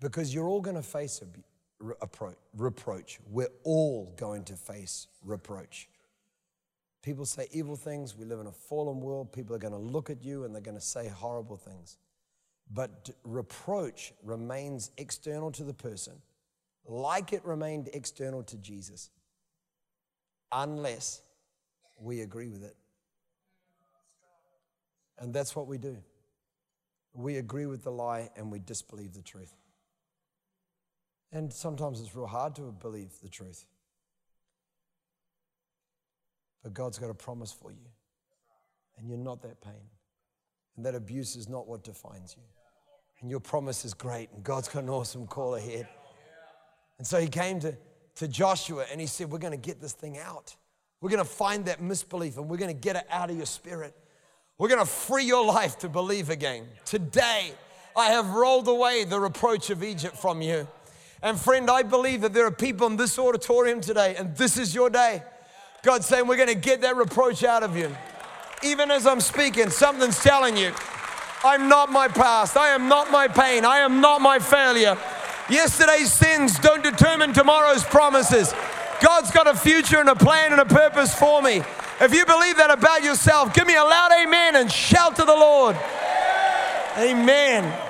because 0.00 0.34
you're 0.34 0.48
all 0.48 0.60
going 0.60 0.76
to 0.76 0.82
face 0.82 1.20
abuse 1.22 1.44
reproach. 1.80 3.18
We're 3.28 3.52
all 3.64 4.14
going 4.16 4.44
to 4.44 4.56
face 4.56 5.06
reproach. 5.24 5.88
People 7.02 7.24
say 7.24 7.46
evil 7.52 7.76
things. 7.76 8.16
We 8.16 8.24
live 8.24 8.40
in 8.40 8.46
a 8.46 8.52
fallen 8.52 9.00
world. 9.00 9.32
People 9.32 9.54
are 9.54 9.60
going 9.60 9.72
to 9.72 9.78
look 9.78 10.10
at 10.10 10.22
you 10.22 10.44
and 10.44 10.54
they're 10.54 10.62
going 10.62 10.76
to 10.76 10.80
say 10.84 11.08
horrible 11.08 11.56
things. 11.56 11.96
But 12.70 13.10
reproach 13.24 14.12
remains 14.22 14.90
external 14.98 15.50
to 15.52 15.64
the 15.64 15.72
person, 15.72 16.14
like 16.86 17.32
it 17.32 17.44
remained 17.44 17.88
external 17.94 18.42
to 18.42 18.58
Jesus, 18.58 19.10
unless 20.52 21.22
we 21.98 22.20
agree 22.20 22.48
with 22.48 22.62
it. 22.62 22.76
And 25.18 25.32
that's 25.32 25.56
what 25.56 25.66
we 25.66 25.78
do. 25.78 25.96
We 27.14 27.36
agree 27.36 27.66
with 27.66 27.82
the 27.82 27.90
lie 27.90 28.28
and 28.36 28.52
we 28.52 28.58
disbelieve 28.58 29.14
the 29.14 29.22
truth. 29.22 29.54
And 31.32 31.52
sometimes 31.52 32.00
it's 32.00 32.14
real 32.14 32.26
hard 32.26 32.54
to 32.56 32.62
believe 32.62 33.10
the 33.22 33.28
truth. 33.28 33.66
But 36.62 36.74
God's 36.74 36.98
got 36.98 37.10
a 37.10 37.14
promise 37.14 37.52
for 37.52 37.70
you. 37.70 37.86
And 38.98 39.08
you're 39.08 39.18
not 39.18 39.42
that 39.42 39.60
pain. 39.60 39.88
And 40.76 40.84
that 40.86 40.94
abuse 40.94 41.36
is 41.36 41.48
not 41.48 41.68
what 41.68 41.84
defines 41.84 42.34
you. 42.36 42.42
And 43.20 43.30
your 43.30 43.40
promise 43.40 43.84
is 43.84 43.94
great. 43.94 44.30
And 44.32 44.42
God's 44.42 44.68
got 44.68 44.82
an 44.82 44.88
awesome 44.88 45.26
call 45.26 45.54
ahead. 45.54 45.88
And 46.98 47.06
so 47.06 47.20
he 47.20 47.28
came 47.28 47.60
to, 47.60 47.76
to 48.16 48.28
Joshua 48.28 48.84
and 48.90 49.00
he 49.00 49.06
said, 49.06 49.30
We're 49.30 49.38
going 49.38 49.52
to 49.52 49.56
get 49.56 49.80
this 49.80 49.92
thing 49.92 50.18
out. 50.18 50.56
We're 51.00 51.10
going 51.10 51.24
to 51.24 51.30
find 51.30 51.64
that 51.66 51.80
misbelief 51.80 52.38
and 52.38 52.48
we're 52.48 52.56
going 52.56 52.74
to 52.74 52.80
get 52.80 52.96
it 52.96 53.06
out 53.10 53.30
of 53.30 53.36
your 53.36 53.46
spirit. 53.46 53.94
We're 54.56 54.68
going 54.68 54.80
to 54.80 54.86
free 54.86 55.24
your 55.24 55.44
life 55.44 55.78
to 55.78 55.88
believe 55.88 56.30
again. 56.30 56.66
Today, 56.84 57.52
I 57.96 58.06
have 58.06 58.30
rolled 58.30 58.66
away 58.66 59.04
the 59.04 59.20
reproach 59.20 59.70
of 59.70 59.84
Egypt 59.84 60.16
from 60.16 60.42
you. 60.42 60.66
And 61.22 61.38
friend, 61.38 61.68
I 61.68 61.82
believe 61.82 62.20
that 62.20 62.32
there 62.32 62.46
are 62.46 62.50
people 62.50 62.86
in 62.86 62.96
this 62.96 63.18
auditorium 63.18 63.80
today, 63.80 64.14
and 64.16 64.36
this 64.36 64.56
is 64.56 64.74
your 64.74 64.88
day. 64.88 65.22
God's 65.82 66.06
saying, 66.06 66.26
We're 66.26 66.36
going 66.36 66.48
to 66.48 66.54
get 66.54 66.82
that 66.82 66.96
reproach 66.96 67.42
out 67.44 67.62
of 67.62 67.76
you. 67.76 67.94
Even 68.62 68.90
as 68.90 69.06
I'm 69.06 69.20
speaking, 69.20 69.70
something's 69.70 70.22
telling 70.22 70.56
you, 70.56 70.72
I'm 71.44 71.68
not 71.68 71.90
my 71.90 72.08
past. 72.08 72.56
I 72.56 72.68
am 72.68 72.88
not 72.88 73.10
my 73.10 73.28
pain. 73.28 73.64
I 73.64 73.78
am 73.78 74.00
not 74.00 74.20
my 74.20 74.38
failure. 74.38 74.98
Yesterday's 75.48 76.12
sins 76.12 76.58
don't 76.58 76.82
determine 76.82 77.32
tomorrow's 77.32 77.84
promises. 77.84 78.52
God's 79.00 79.30
got 79.30 79.46
a 79.46 79.54
future 79.54 79.98
and 80.00 80.08
a 80.08 80.16
plan 80.16 80.52
and 80.52 80.60
a 80.60 80.64
purpose 80.64 81.14
for 81.14 81.40
me. 81.40 81.62
If 82.00 82.12
you 82.12 82.26
believe 82.26 82.56
that 82.56 82.70
about 82.70 83.02
yourself, 83.02 83.54
give 83.54 83.66
me 83.66 83.76
a 83.76 83.82
loud 83.82 84.10
amen 84.20 84.56
and 84.56 84.70
shout 84.70 85.16
to 85.16 85.24
the 85.24 85.34
Lord. 85.34 85.76
Amen. 86.96 87.87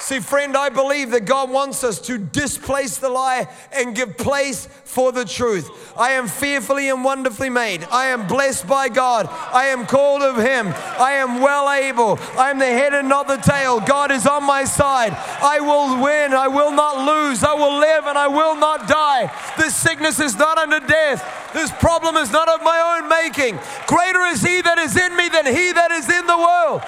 See, 0.00 0.20
friend, 0.20 0.56
I 0.56 0.68
believe 0.68 1.10
that 1.10 1.24
God 1.24 1.50
wants 1.50 1.82
us 1.82 2.00
to 2.02 2.18
displace 2.18 2.98
the 2.98 3.08
lie 3.08 3.48
and 3.72 3.96
give 3.96 4.16
place 4.16 4.66
for 4.84 5.10
the 5.10 5.24
truth. 5.24 5.92
I 5.98 6.12
am 6.12 6.28
fearfully 6.28 6.88
and 6.88 7.04
wonderfully 7.04 7.50
made. 7.50 7.84
I 7.90 8.06
am 8.06 8.26
blessed 8.26 8.68
by 8.68 8.88
God. 8.88 9.28
I 9.28 9.66
am 9.66 9.86
called 9.86 10.22
of 10.22 10.36
Him. 10.36 10.68
I 10.98 11.12
am 11.14 11.40
well 11.40 11.70
able. 11.70 12.18
I 12.38 12.50
am 12.50 12.58
the 12.58 12.66
head 12.66 12.94
and 12.94 13.08
not 13.08 13.26
the 13.26 13.36
tail. 13.36 13.80
God 13.80 14.12
is 14.12 14.26
on 14.26 14.44
my 14.44 14.64
side. 14.64 15.12
I 15.42 15.60
will 15.60 16.02
win. 16.02 16.32
I 16.32 16.48
will 16.48 16.72
not 16.72 17.04
lose. 17.04 17.42
I 17.42 17.54
will 17.54 17.78
live 17.78 18.06
and 18.06 18.16
I 18.16 18.28
will 18.28 18.54
not 18.54 18.86
die. 18.88 19.30
This 19.58 19.74
sickness 19.74 20.20
is 20.20 20.36
not 20.36 20.58
unto 20.58 20.86
death. 20.86 21.52
This 21.52 21.72
problem 21.72 22.16
is 22.16 22.30
not 22.30 22.48
of 22.48 22.62
my 22.62 22.98
own 23.00 23.08
making. 23.08 23.58
Greater 23.86 24.22
is 24.26 24.42
He 24.42 24.60
that 24.62 24.78
is 24.78 24.96
in 24.96 25.16
me 25.16 25.28
than 25.28 25.46
He 25.46 25.72
that 25.72 25.90
is 25.90 26.08
in 26.08 26.26
the 26.26 26.38
world. 26.38 26.82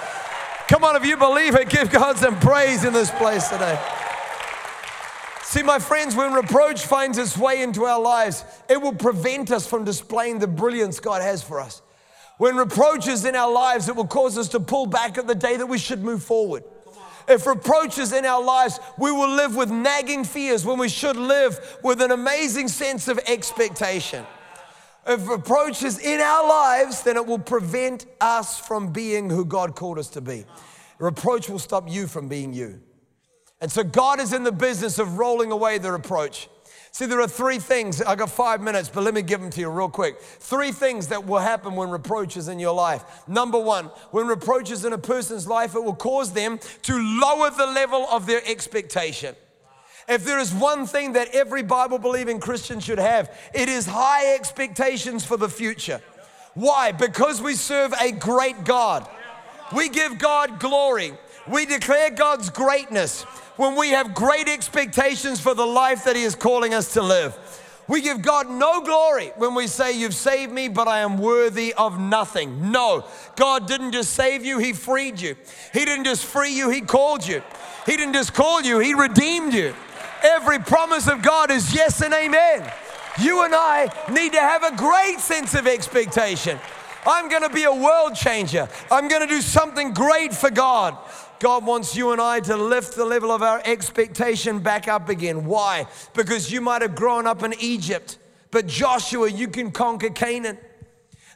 Come 0.71 0.85
on, 0.85 0.95
if 0.95 1.05
you 1.05 1.17
believe 1.17 1.57
it, 1.57 1.69
give 1.69 1.91
God 1.91 2.17
some 2.17 2.39
praise 2.39 2.85
in 2.85 2.93
this 2.93 3.11
place 3.11 3.49
today. 3.49 3.77
See, 5.43 5.65
my 5.65 5.81
friends, 5.81 6.15
when 6.15 6.33
reproach 6.33 6.87
finds 6.87 7.19
its 7.19 7.37
way 7.37 7.61
into 7.61 7.87
our 7.87 8.01
lives, 8.01 8.45
it 8.69 8.81
will 8.81 8.95
prevent 8.95 9.51
us 9.51 9.67
from 9.67 9.83
displaying 9.83 10.39
the 10.39 10.47
brilliance 10.47 11.01
God 11.01 11.23
has 11.23 11.43
for 11.43 11.59
us. 11.59 11.83
When 12.39 12.55
reproach 12.55 13.09
is 13.09 13.25
in 13.25 13.35
our 13.35 13.51
lives, 13.51 13.89
it 13.89 13.97
will 13.97 14.07
cause 14.07 14.39
us 14.39 14.47
to 14.51 14.61
pull 14.61 14.87
back 14.87 15.19
at 15.19 15.27
the 15.27 15.35
day 15.35 15.57
that 15.57 15.67
we 15.67 15.77
should 15.77 16.05
move 16.05 16.23
forward. 16.23 16.63
If 17.27 17.49
reproach 17.49 17.99
is 17.99 18.13
in 18.13 18.25
our 18.25 18.41
lives, 18.41 18.79
we 18.97 19.11
will 19.11 19.35
live 19.35 19.57
with 19.57 19.73
nagging 19.73 20.23
fears 20.23 20.65
when 20.65 20.79
we 20.79 20.89
should 20.89 21.17
live 21.17 21.79
with 21.83 22.01
an 22.01 22.13
amazing 22.13 22.69
sense 22.69 23.09
of 23.09 23.19
expectation 23.27 24.25
if 25.07 25.29
reproach 25.29 25.83
is 25.83 25.99
in 25.99 26.21
our 26.21 26.47
lives, 26.47 27.03
then 27.03 27.17
it 27.17 27.27
will 27.27 27.39
prevent 27.39 28.07
us 28.21 28.59
from 28.59 28.93
being 28.93 29.31
who 29.31 29.45
God 29.45 29.75
called 29.75 29.99
us 29.99 30.09
to 30.11 30.21
be. 30.21 30.45
Reproach 30.99 31.49
will 31.49 31.59
stop 31.59 31.91
you 31.91 32.07
from 32.07 32.29
being 32.29 32.53
you. 32.53 32.81
And 33.61 33.71
so 33.71 33.83
God 33.83 34.21
is 34.21 34.33
in 34.33 34.45
the 34.45 34.53
business 34.53 34.99
of 34.99 35.19
rolling 35.19 35.53
away 35.53 35.79
the 35.79 35.93
reproach. 35.93 36.49
See, 36.93 37.07
there 37.07 37.21
are 37.21 37.29
three 37.29 37.59
things. 37.59 38.03
I 38.03 38.17
got 38.17 38.31
five 38.31 38.61
minutes, 38.61 38.89
but 38.89 39.05
let 39.05 39.15
me 39.15 39.23
give 39.23 39.41
them 39.41 39.51
to 39.51 39.61
you 39.61 39.71
real 39.71 39.89
quick. 39.89 40.21
Three 40.21 40.73
things 40.73 41.07
that 41.09 41.25
will 41.25 41.39
happen 41.39 41.77
when 41.77 41.89
reproach 41.89 42.37
is 42.37 42.49
in 42.49 42.59
your 42.59 42.75
life. 42.75 43.29
Number 43.29 43.61
one, 43.61 43.87
when 44.11 44.27
reproach 44.27 44.71
is 44.71 44.85
in 44.85 44.93
a 44.93 44.99
person's 44.99 45.47
life, 45.47 45.75
it 45.75 45.85
will 45.85 45.95
cause 45.95 46.33
them 46.33 46.59
to 46.83 47.21
lower 47.21 47.51
the 47.51 47.67
level 47.67 48.07
of 48.11 48.27
their 48.27 48.41
expectation. 48.45 49.37
If 50.11 50.25
there 50.25 50.41
is 50.41 50.53
one 50.53 50.87
thing 50.87 51.13
that 51.13 51.29
every 51.37 51.63
Bible 51.63 52.01
believing 52.01 52.41
Christian 52.41 52.81
should 52.81 52.99
have, 52.99 53.33
it 53.55 53.69
is 53.69 53.87
high 53.87 54.35
expectations 54.35 55.25
for 55.25 55.37
the 55.37 55.49
future. 55.49 56.01
Why? 56.55 56.91
Because 56.91 57.41
we 57.41 57.55
serve 57.55 57.95
a 58.01 58.11
great 58.11 58.65
God. 58.65 59.09
We 59.73 59.89
give 59.89 60.19
God 60.19 60.59
glory. 60.59 61.13
We 61.47 61.65
declare 61.65 62.11
God's 62.11 62.51
greatness 62.51 63.23
when 63.55 63.77
we 63.77 63.91
have 63.91 64.13
great 64.13 64.49
expectations 64.49 65.41
for 65.41 65.55
the 65.55 65.65
life 65.65 66.03
that 66.05 66.17
He 66.17 66.23
is 66.23 66.35
calling 66.35 66.75
us 66.75 66.95
to 66.95 67.03
live. 67.03 67.39
We 67.87 68.01
give 68.01 68.21
God 68.21 68.51
no 68.51 68.81
glory 68.83 69.33
when 69.37 69.55
we 69.55 69.69
say, 69.69 69.97
You've 69.97 70.15
saved 70.15 70.51
me, 70.53 70.69
but 70.69 70.89
I 70.89 71.01
am 71.01 71.19
worthy 71.19 71.73
of 71.75 72.01
nothing. 72.01 72.73
No, 72.73 73.05
God 73.37 73.69
didn't 73.69 73.93
just 73.93 74.13
save 74.15 74.45
you, 74.45 74.59
He 74.59 74.73
freed 74.73 75.21
you. 75.21 75.37
He 75.73 75.85
didn't 75.85 76.05
just 76.05 76.25
free 76.25 76.53
you, 76.53 76.69
He 76.69 76.81
called 76.81 77.25
you. 77.25 77.45
He 77.87 77.97
didn't 77.97 78.15
just 78.15 78.35
call 78.35 78.63
you, 78.63 78.81
He 78.81 78.95
redeemed 78.95 79.55
you. 79.55 79.73
Every 80.23 80.59
promise 80.59 81.09
of 81.09 81.23
God 81.23 81.51
is 81.51 81.75
yes 81.75 82.03
and 82.03 82.13
amen. 82.15 82.71
You 83.21 83.45
and 83.45 83.55
I 83.55 83.93
need 84.11 84.33
to 84.33 84.41
have 84.41 84.63
a 84.63 84.77
great 84.77 85.21
sense 85.21 85.55
of 85.55 85.67
expectation. 85.67 86.59
I'm 87.07 87.29
going 87.29 87.43
to 87.43 87.51
be 87.51 87.65
a 87.65 87.75
world 87.75 88.15
changer. 88.15 88.69
I'm 88.91 89.09
going 89.09 89.23
to 89.23 89.29
do 89.29 89.41
something 89.41 89.93
great 89.93 90.35
for 90.35 90.51
God. 90.51 90.97
God 91.39 91.65
wants 91.65 91.97
you 91.97 92.13
and 92.13 92.21
I 92.21 92.41
to 92.41 92.57
lift 92.57 92.97
the 92.97 93.05
level 93.05 93.31
of 93.31 93.43
our 93.43 93.63
expectation 93.65 94.61
back 94.61 94.89
up 94.89 95.09
again. 95.09 95.47
Why? 95.47 95.87
Because 96.15 96.53
you 96.53 96.61
might 96.61 96.83
have 96.83 96.95
grown 96.95 97.27
up 97.27 97.43
in 97.43 97.55
Egypt, 97.59 98.19
but 98.51 98.67
Joshua, 98.67 99.31
you 99.31 99.49
can 99.49 99.71
conquer 99.71 100.11
Canaan. 100.11 100.59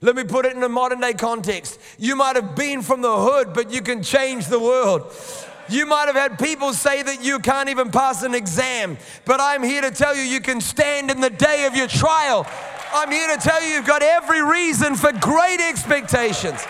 Let 0.02 0.16
me 0.16 0.24
put 0.24 0.44
it 0.44 0.54
in 0.54 0.62
a 0.62 0.68
modern 0.68 1.00
day 1.00 1.14
context. 1.14 1.80
You 1.98 2.16
might 2.16 2.36
have 2.36 2.54
been 2.54 2.82
from 2.82 3.00
the 3.00 3.16
hood, 3.16 3.54
but 3.54 3.72
you 3.72 3.80
can 3.80 4.02
change 4.02 4.46
the 4.46 4.60
world. 4.60 5.10
You 5.68 5.87
might 5.87 6.07
have 6.07 6.16
had 6.16 6.38
people 6.38 6.72
say 6.72 7.03
that 7.03 7.24
you 7.24 7.38
can't 7.38 7.68
even 7.68 7.90
pass 7.90 8.22
an 8.22 8.35
exam, 8.35 8.98
but 9.24 9.40
I'm 9.40 9.62
here 9.62 9.81
to 9.83 9.90
tell 9.90 10.14
you 10.14 10.22
you 10.22 10.40
can 10.40 10.61
stand 10.61 11.11
in 11.11 11.20
the 11.20 11.31
day 11.31 11.64
of 11.66 11.74
your 11.74 11.88
trial. 11.88 12.46
I'm 12.92 13.11
here 13.11 13.35
to 13.35 13.40
tell 13.40 13.62
you 13.62 13.74
you've 13.74 13.87
got 13.87 14.03
every 14.03 14.42
reason 14.42 14.94
for 14.94 15.12
great 15.12 15.61
expectations. 15.61 16.64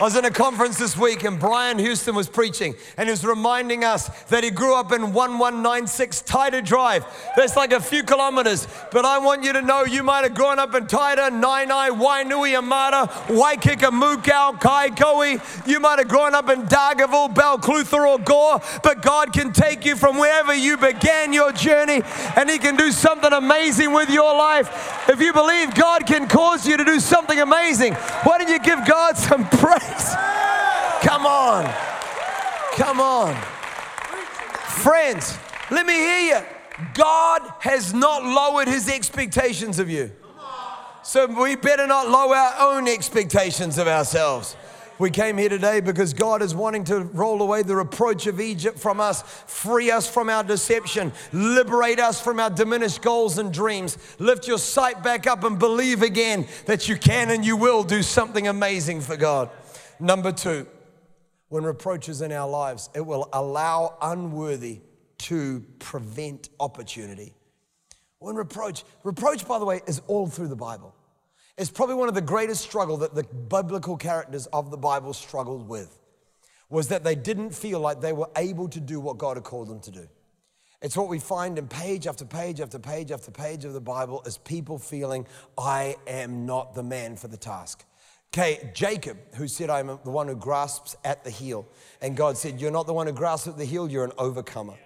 I 0.00 0.04
was 0.04 0.16
in 0.16 0.24
a 0.24 0.30
conference 0.30 0.78
this 0.78 0.96
week 0.96 1.24
and 1.24 1.38
Brian 1.38 1.78
Houston 1.78 2.14
was 2.14 2.26
preaching 2.26 2.74
and 2.96 3.06
he 3.06 3.10
was 3.10 3.22
reminding 3.22 3.84
us 3.84 4.08
that 4.30 4.42
he 4.42 4.48
grew 4.48 4.74
up 4.74 4.92
in 4.92 5.12
1196 5.12 6.22
Taita 6.22 6.64
Drive. 6.64 7.04
That's 7.36 7.54
like 7.54 7.74
a 7.74 7.80
few 7.80 8.02
kilometers. 8.02 8.66
But 8.90 9.04
I 9.04 9.18
want 9.18 9.44
you 9.44 9.52
to 9.52 9.60
know 9.60 9.84
you 9.84 10.02
might 10.02 10.22
have 10.22 10.32
grown 10.32 10.58
up 10.58 10.74
in 10.74 10.86
Taita, 10.86 11.28
Naenae, 11.28 11.90
Wainui, 12.00 12.56
Amata, 12.56 13.12
Waikikamukau, 13.26 14.58
Kaikoui. 14.58 15.68
You 15.68 15.80
might 15.80 15.98
have 15.98 16.08
grown 16.08 16.34
up 16.34 16.48
in 16.48 16.62
Dargaville, 16.62 17.34
Balclutha, 17.34 17.98
or 17.98 18.18
Gore. 18.20 18.62
But 18.82 19.02
God 19.02 19.34
can 19.34 19.52
take 19.52 19.84
you 19.84 19.96
from 19.96 20.16
wherever 20.16 20.54
you 20.54 20.78
began 20.78 21.34
your 21.34 21.52
journey 21.52 22.00
and 22.36 22.48
he 22.48 22.56
can 22.56 22.74
do 22.74 22.90
something 22.90 23.34
amazing 23.34 23.92
with 23.92 24.08
your 24.08 24.34
life. 24.34 25.10
If 25.10 25.20
you 25.20 25.34
believe 25.34 25.74
God 25.74 26.06
can 26.06 26.26
cause 26.26 26.66
you 26.66 26.78
to 26.78 26.84
do 26.86 27.00
something 27.00 27.38
amazing, 27.38 27.92
why 28.22 28.38
don't 28.38 28.48
you 28.48 28.60
give 28.60 28.86
God 28.86 29.18
some 29.18 29.46
praise? 29.50 29.89
Come 31.02 31.26
on. 31.26 31.64
Come 32.72 33.00
on. 33.00 33.34
Friends, 34.82 35.38
let 35.70 35.86
me 35.86 35.94
hear 35.94 36.20
you. 36.20 36.40
God 36.94 37.42
has 37.60 37.92
not 37.92 38.24
lowered 38.24 38.68
his 38.68 38.88
expectations 38.88 39.78
of 39.78 39.90
you. 39.90 40.10
So 41.02 41.26
we 41.26 41.56
better 41.56 41.86
not 41.86 42.08
lower 42.08 42.36
our 42.36 42.76
own 42.76 42.86
expectations 42.86 43.78
of 43.78 43.88
ourselves. 43.88 44.56
We 45.00 45.10
came 45.10 45.38
here 45.38 45.48
today 45.48 45.80
because 45.80 46.12
God 46.12 46.42
is 46.42 46.54
wanting 46.54 46.84
to 46.84 47.00
roll 47.00 47.40
away 47.40 47.62
the 47.62 47.74
reproach 47.74 48.26
of 48.26 48.38
Egypt 48.38 48.78
from 48.78 49.00
us, 49.00 49.22
free 49.46 49.90
us 49.90 50.06
from 50.06 50.28
our 50.28 50.44
deception, 50.44 51.12
liberate 51.32 51.98
us 51.98 52.20
from 52.20 52.38
our 52.38 52.50
diminished 52.50 53.00
goals 53.00 53.38
and 53.38 53.50
dreams. 53.50 53.96
Lift 54.18 54.46
your 54.46 54.58
sight 54.58 55.02
back 55.02 55.26
up 55.26 55.42
and 55.42 55.58
believe 55.58 56.02
again 56.02 56.46
that 56.66 56.86
you 56.86 56.96
can 56.96 57.30
and 57.30 57.46
you 57.46 57.56
will 57.56 57.82
do 57.82 58.02
something 58.02 58.46
amazing 58.46 59.00
for 59.00 59.16
God. 59.16 59.48
Number 60.00 60.32
two, 60.32 60.66
when 61.50 61.62
reproach 61.64 62.08
is 62.08 62.22
in 62.22 62.32
our 62.32 62.48
lives, 62.48 62.88
it 62.94 63.04
will 63.04 63.28
allow 63.32 63.98
unworthy 64.00 64.80
to 65.18 65.60
prevent 65.78 66.48
opportunity. 66.58 67.34
When 68.18 68.34
reproach, 68.34 68.84
reproach, 69.04 69.46
by 69.46 69.58
the 69.58 69.66
way, 69.66 69.82
is 69.86 70.00
all 70.06 70.26
through 70.26 70.48
the 70.48 70.56
Bible. 70.56 70.94
It's 71.58 71.70
probably 71.70 71.96
one 71.96 72.08
of 72.08 72.14
the 72.14 72.22
greatest 72.22 72.62
struggle 72.62 72.96
that 72.98 73.14
the 73.14 73.24
biblical 73.24 73.98
characters 73.98 74.46
of 74.46 74.70
the 74.70 74.78
Bible 74.78 75.12
struggled 75.12 75.68
with 75.68 75.98
was 76.70 76.88
that 76.88 77.04
they 77.04 77.14
didn't 77.14 77.50
feel 77.50 77.80
like 77.80 78.00
they 78.00 78.12
were 78.14 78.30
able 78.36 78.68
to 78.68 78.80
do 78.80 79.00
what 79.00 79.18
God 79.18 79.36
had 79.36 79.44
called 79.44 79.68
them 79.68 79.80
to 79.80 79.90
do. 79.90 80.08
It's 80.80 80.96
what 80.96 81.08
we 81.08 81.18
find 81.18 81.58
in 81.58 81.68
page 81.68 82.06
after 82.06 82.24
page 82.24 82.60
after 82.60 82.78
page 82.78 83.10
after 83.10 83.30
page 83.30 83.66
of 83.66 83.74
the 83.74 83.80
Bible 83.80 84.22
is 84.24 84.38
people 84.38 84.78
feeling, 84.78 85.26
I 85.58 85.96
am 86.06 86.46
not 86.46 86.74
the 86.74 86.82
man 86.82 87.16
for 87.16 87.28
the 87.28 87.36
task. 87.36 87.84
Okay, 88.32 88.70
Jacob, 88.74 89.18
who 89.34 89.48
said, 89.48 89.70
I'm 89.70 89.88
the 90.04 90.10
one 90.10 90.28
who 90.28 90.36
grasps 90.36 90.96
at 91.04 91.24
the 91.24 91.30
heel. 91.30 91.66
And 92.00 92.16
God 92.16 92.38
said, 92.38 92.60
You're 92.60 92.70
not 92.70 92.86
the 92.86 92.92
one 92.92 93.08
who 93.08 93.12
grasps 93.12 93.48
at 93.48 93.58
the 93.58 93.64
heel, 93.64 93.90
you're 93.90 94.04
an 94.04 94.12
overcomer. 94.18 94.78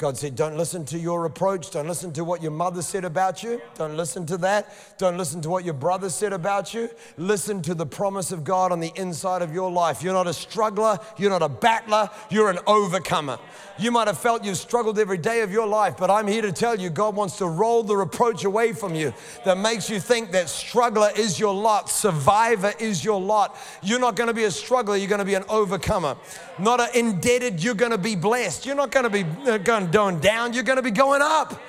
God 0.00 0.16
said, 0.16 0.34
Don't 0.34 0.56
listen 0.56 0.86
to 0.86 0.98
your 0.98 1.20
reproach. 1.20 1.70
Don't 1.72 1.86
listen 1.86 2.10
to 2.14 2.24
what 2.24 2.40
your 2.40 2.52
mother 2.52 2.80
said 2.80 3.04
about 3.04 3.42
you. 3.42 3.60
Don't 3.74 3.98
listen 3.98 4.24
to 4.26 4.38
that. 4.38 4.72
Don't 4.96 5.18
listen 5.18 5.42
to 5.42 5.50
what 5.50 5.62
your 5.62 5.74
brother 5.74 6.08
said 6.08 6.32
about 6.32 6.72
you. 6.72 6.88
Listen 7.18 7.60
to 7.60 7.74
the 7.74 7.84
promise 7.84 8.32
of 8.32 8.42
God 8.42 8.72
on 8.72 8.80
the 8.80 8.92
inside 8.96 9.42
of 9.42 9.52
your 9.52 9.70
life. 9.70 10.02
You're 10.02 10.14
not 10.14 10.26
a 10.26 10.32
struggler. 10.32 10.98
You're 11.18 11.28
not 11.28 11.42
a 11.42 11.50
battler. 11.50 12.08
You're 12.30 12.48
an 12.48 12.60
overcomer. 12.66 13.38
You 13.78 13.90
might 13.90 14.08
have 14.08 14.18
felt 14.18 14.44
you've 14.44 14.58
struggled 14.58 14.98
every 14.98 15.16
day 15.16 15.40
of 15.40 15.50
your 15.50 15.66
life, 15.66 15.96
but 15.98 16.10
I'm 16.10 16.26
here 16.26 16.42
to 16.42 16.52
tell 16.52 16.78
you 16.78 16.90
God 16.90 17.16
wants 17.16 17.38
to 17.38 17.46
roll 17.46 17.82
the 17.82 17.96
reproach 17.96 18.44
away 18.44 18.74
from 18.74 18.94
you 18.94 19.14
that 19.44 19.56
makes 19.56 19.88
you 19.88 20.00
think 20.00 20.32
that 20.32 20.50
struggler 20.50 21.10
is 21.16 21.40
your 21.40 21.54
lot, 21.54 21.88
survivor 21.88 22.74
is 22.78 23.02
your 23.02 23.18
lot. 23.18 23.56
You're 23.82 23.98
not 23.98 24.16
going 24.16 24.28
to 24.28 24.34
be 24.34 24.44
a 24.44 24.50
struggler, 24.50 24.96
you're 24.96 25.08
going 25.08 25.20
to 25.20 25.24
be 25.24 25.34
an 25.34 25.44
overcomer. 25.48 26.16
Not 26.58 26.80
an 26.80 26.88
indebted, 26.94 27.62
you're 27.62 27.74
going 27.74 27.92
to 27.92 27.98
be 27.98 28.16
blessed. 28.16 28.66
You're 28.66 28.76
not 28.76 28.90
going 28.90 29.04
to 29.04 29.10
be 29.10 29.24
uh, 29.50 29.56
going 29.56 29.89
down, 30.20 30.52
you're 30.52 30.64
going 30.64 30.76
to 30.76 30.82
be 30.82 30.90
going 30.90 31.22
up. 31.22 31.60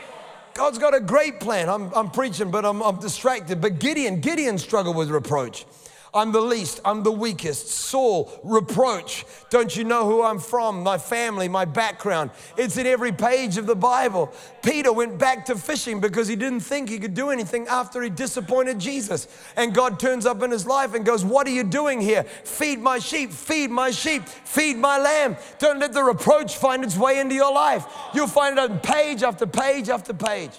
God's 0.54 0.78
got 0.80 0.94
a 0.94 1.00
great 1.00 1.40
plan. 1.40 1.70
I'm, 1.70 1.94
I'm 1.94 2.10
preaching, 2.12 2.52
but 2.52 2.66
I'm, 2.66 2.82
I'm 2.82 3.00
distracted. 3.00 3.62
But 3.62 3.80
Gideon, 3.80 4.20
Gideon 4.20 4.58
struggled 4.58 4.96
with 4.96 5.10
reproach. 5.10 5.66
I'm 6.14 6.34
the 6.34 6.42
least, 6.42 6.82
I'm 6.84 7.04
the 7.04 7.12
weakest. 7.12 7.70
Saul, 7.70 8.30
reproach. 8.44 9.26
Don't 9.50 9.74
you 9.78 9.86
know 9.86 10.06
who 10.06 10.22
I'm 10.22 10.40
from? 10.40 10.84
My 10.84 10.98
family, 10.98 11.48
my 11.48 11.64
background. 11.64 12.32
It's 12.58 12.76
in 12.76 12.86
every 12.86 13.14
page 13.14 13.58
of 13.58 13.66
the 13.66 13.78
Bible. 13.78 14.34
Peter 14.62 14.92
went 14.92 15.18
back 15.18 15.46
to 15.46 15.56
fishing 15.56 16.02
because 16.02 16.28
he 16.28 16.36
didn't 16.36 16.60
think 16.60 16.90
he 16.90 17.00
could 17.00 17.14
do 17.14 17.30
anything 17.30 17.66
after 17.68 18.02
he 18.02 18.10
disappointed 18.10 18.78
Jesus. 18.78 19.30
And 19.56 19.74
God 19.74 20.02
turns 20.02 20.26
up 20.26 20.44
in 20.44 20.52
his 20.52 20.68
life 20.68 20.96
and 20.96 21.06
goes, 21.06 21.24
What 21.24 21.48
are 21.48 21.52
you 21.52 21.64
doing 21.64 22.02
here? 22.02 22.24
Feed 22.24 22.80
my 22.80 23.00
sheep, 23.00 23.32
feed 23.32 23.72
my 23.72 23.92
sheep, 23.92 24.24
feed 24.24 24.78
my 24.78 24.98
lamb. 25.00 25.38
Don't 25.60 25.80
let 25.80 25.94
the 25.94 26.04
reproach 26.04 26.58
find 26.58 26.84
its 26.84 26.98
way 26.98 27.22
into 27.22 27.36
your 27.36 27.54
life. 27.54 27.86
You'll 28.14 28.28
find 28.28 28.58
it 28.58 28.70
on 28.70 28.80
page 28.80 29.24
after 29.24 29.46
page 29.46 29.88
after 29.88 30.14
page. 30.14 30.52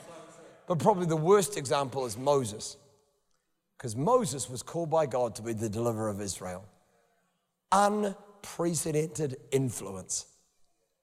But 0.66 0.78
probably 0.78 1.04
the 1.04 1.16
worst 1.16 1.58
example 1.58 2.06
is 2.06 2.16
Moses 2.16 2.78
because 3.82 3.96
Moses 3.96 4.48
was 4.48 4.62
called 4.62 4.90
by 4.90 5.06
God 5.06 5.34
to 5.34 5.42
be 5.42 5.54
the 5.54 5.68
deliverer 5.68 6.08
of 6.08 6.20
Israel. 6.20 6.64
Unprecedented 7.72 9.38
influence 9.50 10.26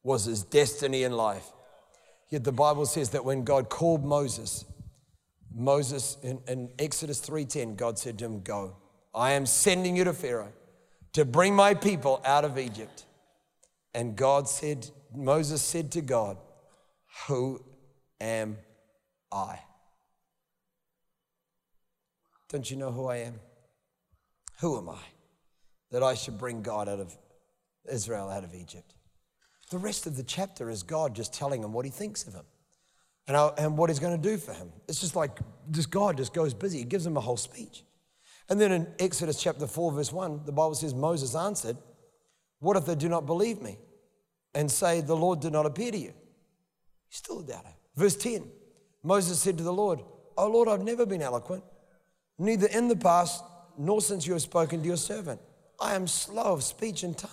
was 0.02 0.24
his 0.24 0.44
destiny 0.44 1.04
in 1.04 1.12
life. 1.12 1.46
Yet 2.30 2.46
the 2.46 2.54
Bible 2.54 2.86
says 2.86 3.10
that 3.10 3.26
when 3.26 3.44
God 3.44 3.68
called 3.68 4.06
Moses, 4.06 4.64
Moses 5.54 6.16
in, 6.24 6.40
in 6.48 6.70
Exodus 6.80 7.20
3:10, 7.20 7.76
God 7.76 8.00
said 8.00 8.18
to 8.20 8.26
him, 8.26 8.44
Go. 8.44 8.78
I 9.14 9.32
am 9.32 9.46
sending 9.46 9.98
you 9.98 10.06
to 10.06 10.14
Pharaoh 10.14 10.54
to 11.12 11.26
bring 11.26 11.54
my 11.54 11.74
people 11.74 12.22
out 12.24 12.46
of 12.46 12.58
Egypt. 12.58 13.04
And 13.94 14.16
God 14.16 14.48
said, 14.48 14.90
Moses 15.14 15.62
said 15.62 15.92
to 15.92 16.02
God, 16.02 16.38
Who 17.28 17.62
am 18.22 18.58
I? 19.34 19.60
Don't 22.50 22.70
you 22.70 22.78
know 22.78 22.92
who 22.92 23.08
I 23.08 23.18
am? 23.18 23.40
Who 24.60 24.78
am 24.78 24.90
I 24.90 25.02
that 25.92 26.04
I 26.04 26.16
should 26.16 26.38
bring 26.38 26.62
God 26.62 26.90
out 26.90 27.00
of 27.00 27.16
Israel 27.90 28.30
out 28.30 28.44
of 28.44 28.54
Egypt? 28.54 28.96
The 29.70 29.78
rest 29.78 30.08
of 30.08 30.18
the 30.18 30.24
chapter 30.24 30.70
is 30.70 30.84
God 30.84 31.16
just 31.16 31.34
telling 31.34 31.64
him 31.64 31.74
what 31.74 31.86
he 31.86 31.92
thinks 31.92 32.26
of 32.26 32.34
him 32.34 32.46
and, 33.28 33.38
how, 33.38 33.54
and 33.58 33.78
what 33.78 33.90
he's 33.90 34.00
going 34.00 34.20
to 34.20 34.30
do 34.30 34.38
for 34.38 34.52
him. 34.52 34.72
It's 34.88 35.00
just 35.00 35.16
like 35.16 35.40
just 35.70 35.92
God 35.92 36.18
just 36.18 36.34
goes 36.34 36.56
busy. 36.56 36.80
He 36.80 36.86
gives 36.86 37.06
him 37.06 37.18
a 37.18 37.22
whole 37.22 37.38
speech. 37.38 37.84
And 38.50 38.60
then 38.60 38.72
in 38.72 38.88
Exodus 38.98 39.42
chapter 39.42 39.68
4, 39.68 39.92
verse 39.92 40.12
1, 40.12 40.42
the 40.46 40.52
Bible 40.52 40.74
says, 40.74 40.96
Moses 40.96 41.36
answered, 41.36 41.78
What 42.60 42.76
if 42.78 42.88
they 42.88 42.96
do 42.96 43.08
not 43.08 43.28
believe 43.28 43.62
me 43.62 43.78
and 44.56 44.72
say, 44.72 45.02
The 45.02 45.16
Lord 45.16 45.40
did 45.40 45.54
not 45.54 45.68
appear 45.68 45.92
to 45.92 45.98
you? 45.98 46.14
He's 47.08 47.18
still 47.18 47.42
a 47.42 47.44
doubter. 47.44 47.70
Verse 47.96 48.16
10, 48.16 48.50
Moses 49.04 49.40
said 49.40 49.60
to 49.60 49.64
the 49.64 49.72
Lord, 49.74 50.00
Oh 50.36 50.48
Lord, 50.48 50.68
I've 50.68 50.82
never 50.82 51.06
been 51.06 51.22
eloquent 51.22 51.64
neither 52.40 52.68
in 52.68 52.88
the 52.88 52.96
past 52.96 53.44
nor 53.78 54.02
since 54.02 54.26
you 54.26 54.34
have 54.34 54.42
spoken 54.42 54.82
to 54.82 54.88
your 54.88 54.98
servant. 54.98 55.40
I 55.80 55.96
am 55.96 56.08
slow 56.08 56.54
of 56.54 56.64
speech 56.64 57.04
and 57.04 57.18
tongue. 57.18 57.32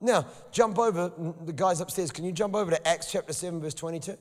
Now, 0.00 0.26
jump 0.52 0.78
over, 0.78 1.12
the 1.44 1.52
guys 1.52 1.80
upstairs, 1.80 2.10
can 2.10 2.24
you 2.24 2.32
jump 2.32 2.54
over 2.54 2.70
to 2.70 2.88
Acts 2.88 3.10
chapter 3.10 3.32
7, 3.32 3.60
verse 3.60 3.74
22? 3.74 4.16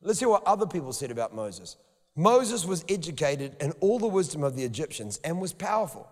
Let's 0.00 0.18
hear 0.18 0.28
what 0.28 0.44
other 0.44 0.66
people 0.66 0.92
said 0.92 1.10
about 1.10 1.34
Moses. 1.34 1.76
Moses 2.16 2.64
was 2.64 2.84
educated 2.88 3.56
in 3.60 3.72
all 3.80 3.98
the 3.98 4.06
wisdom 4.06 4.42
of 4.42 4.56
the 4.56 4.64
Egyptians 4.64 5.20
and 5.24 5.40
was 5.40 5.52
powerful 5.52 6.08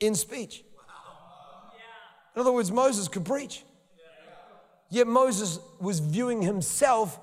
in 0.00 0.14
speech. 0.14 0.64
In 2.34 2.40
other 2.40 2.52
words, 2.52 2.72
Moses 2.72 3.08
could 3.08 3.24
preach. 3.24 3.64
Yet 4.90 5.06
Moses 5.06 5.58
was 5.80 6.00
viewing 6.00 6.42
himself. 6.42 7.18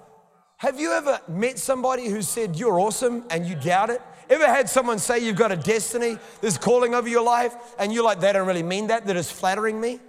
Have 0.57 0.79
you 0.79 0.91
ever 0.91 1.19
met 1.27 1.59
somebody 1.59 2.07
who 2.07 2.21
said, 2.21 2.55
You're 2.55 2.79
awesome, 2.79 3.25
and 3.29 3.45
you 3.45 3.55
doubt 3.55 3.89
it? 3.89 4.01
Ever 4.29 4.45
had 4.45 4.69
someone 4.69 4.99
say 4.99 5.19
you've 5.19 5.35
got 5.35 5.51
a 5.51 5.55
destiny, 5.55 6.17
there's 6.41 6.57
calling 6.57 6.93
over 6.93 7.07
your 7.07 7.23
life, 7.23 7.55
and 7.79 7.91
you're 7.91 8.03
like, 8.03 8.19
they 8.19 8.31
don't 8.31 8.47
really 8.47 8.63
mean 8.63 8.87
that, 8.87 9.05
they're 9.05 9.21
flattering 9.23 9.81
me? 9.81 9.99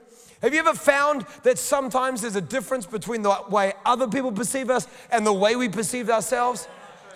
Have 0.42 0.54
you 0.54 0.60
ever 0.60 0.74
found 0.74 1.26
that 1.42 1.58
sometimes 1.58 2.22
there's 2.22 2.36
a 2.36 2.40
difference 2.40 2.86
between 2.86 3.22
the 3.22 3.34
way 3.50 3.74
other 3.84 4.08
people 4.08 4.32
perceive 4.32 4.70
us 4.70 4.86
and 5.10 5.26
the 5.26 5.32
way 5.32 5.56
we 5.56 5.68
perceive 5.68 6.08
ourselves? 6.08 6.66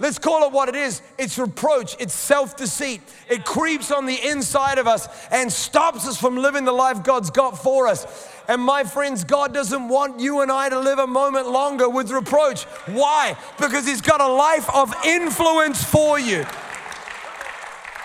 Let's 0.01 0.19
call 0.19 0.45
it 0.47 0.53
what 0.53 0.69
it 0.69 0.75
is. 0.75 1.03
It's 1.19 1.39
reproach, 1.39 1.97
it's 2.01 2.15
self 2.15 2.57
deceit. 2.57 3.01
It 3.31 3.45
creeps 3.45 3.93
on 3.93 4.07
the 4.07 4.19
inside 4.29 4.79
of 4.79 4.89
us 4.89 5.09
and 5.31 5.53
stops 5.53 6.07
us 6.09 6.19
from 6.19 6.37
living 6.37 6.65
the 6.65 6.73
life 6.73 7.05
God's 7.05 7.31
got 7.31 7.57
for 7.63 7.87
us. 7.87 8.29
And 8.49 8.61
my 8.61 8.85
friends, 8.85 9.25
God 9.25 9.55
doesn't 9.55 9.89
want 9.89 10.21
you 10.21 10.41
and 10.41 10.51
I 10.51 10.69
to 10.69 10.79
live 10.79 10.99
a 10.99 11.07
moment 11.07 11.49
longer 11.49 11.89
with 11.89 12.11
reproach. 12.11 12.65
Why? 12.87 13.37
Because 13.59 13.87
He's 13.87 14.01
got 14.01 14.21
a 14.21 14.27
life 14.27 14.69
of 14.75 14.93
influence 15.05 15.83
for 15.83 16.19
you. 16.19 16.45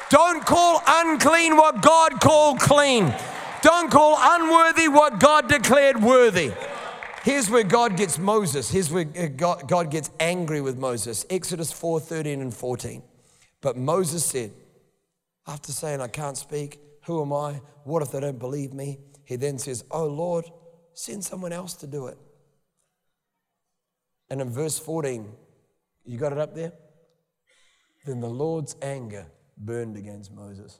Don't 0.09 0.43
call 0.43 0.81
unclean 0.87 1.55
what 1.55 1.81
God 1.81 2.19
called 2.19 2.59
clean. 2.59 3.13
Don't 3.61 3.91
call 3.91 4.17
unworthy 4.19 4.87
what 4.87 5.19
God 5.19 5.47
declared 5.47 6.01
worthy. 6.01 6.51
Here's 7.23 7.49
where 7.49 7.63
God 7.63 7.97
gets 7.97 8.17
Moses. 8.17 8.71
Here's 8.71 8.91
where 8.91 9.05
uh, 9.17 9.27
God 9.27 9.91
gets 9.91 10.09
angry 10.19 10.61
with 10.61 10.77
Moses. 10.77 11.25
Exodus 11.29 11.71
4 11.71 11.99
13 11.99 12.41
and 12.41 12.53
14. 12.53 13.03
But 13.61 13.77
Moses 13.77 14.25
said, 14.25 14.51
after 15.45 15.71
saying, 15.71 16.01
I 16.01 16.07
can't 16.07 16.37
speak, 16.37 16.79
who 17.05 17.21
am 17.21 17.33
I? 17.33 17.61
What 17.83 18.01
if 18.01 18.11
they 18.11 18.19
don't 18.19 18.39
believe 18.39 18.73
me? 18.73 18.99
He 19.25 19.35
then 19.35 19.59
says, 19.59 19.83
Oh 19.91 20.07
Lord, 20.07 20.45
send 20.93 21.23
someone 21.23 21.53
else 21.53 21.73
to 21.75 21.87
do 21.87 22.07
it. 22.07 22.17
And 24.29 24.41
in 24.41 24.49
verse 24.49 24.79
14, 24.79 25.29
you 26.05 26.17
got 26.17 26.31
it 26.31 26.37
up 26.37 26.55
there? 26.55 26.73
Then 28.05 28.21
the 28.21 28.29
Lord's 28.29 28.75
anger 28.81 29.27
burned 29.59 29.97
against 29.97 30.31
Moses. 30.31 30.79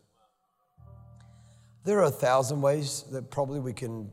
There 1.85 1.99
are 1.99 2.05
a 2.05 2.11
thousand 2.11 2.61
ways 2.61 3.05
that 3.11 3.29
probably 3.29 3.59
we 3.59 3.73
can, 3.73 4.09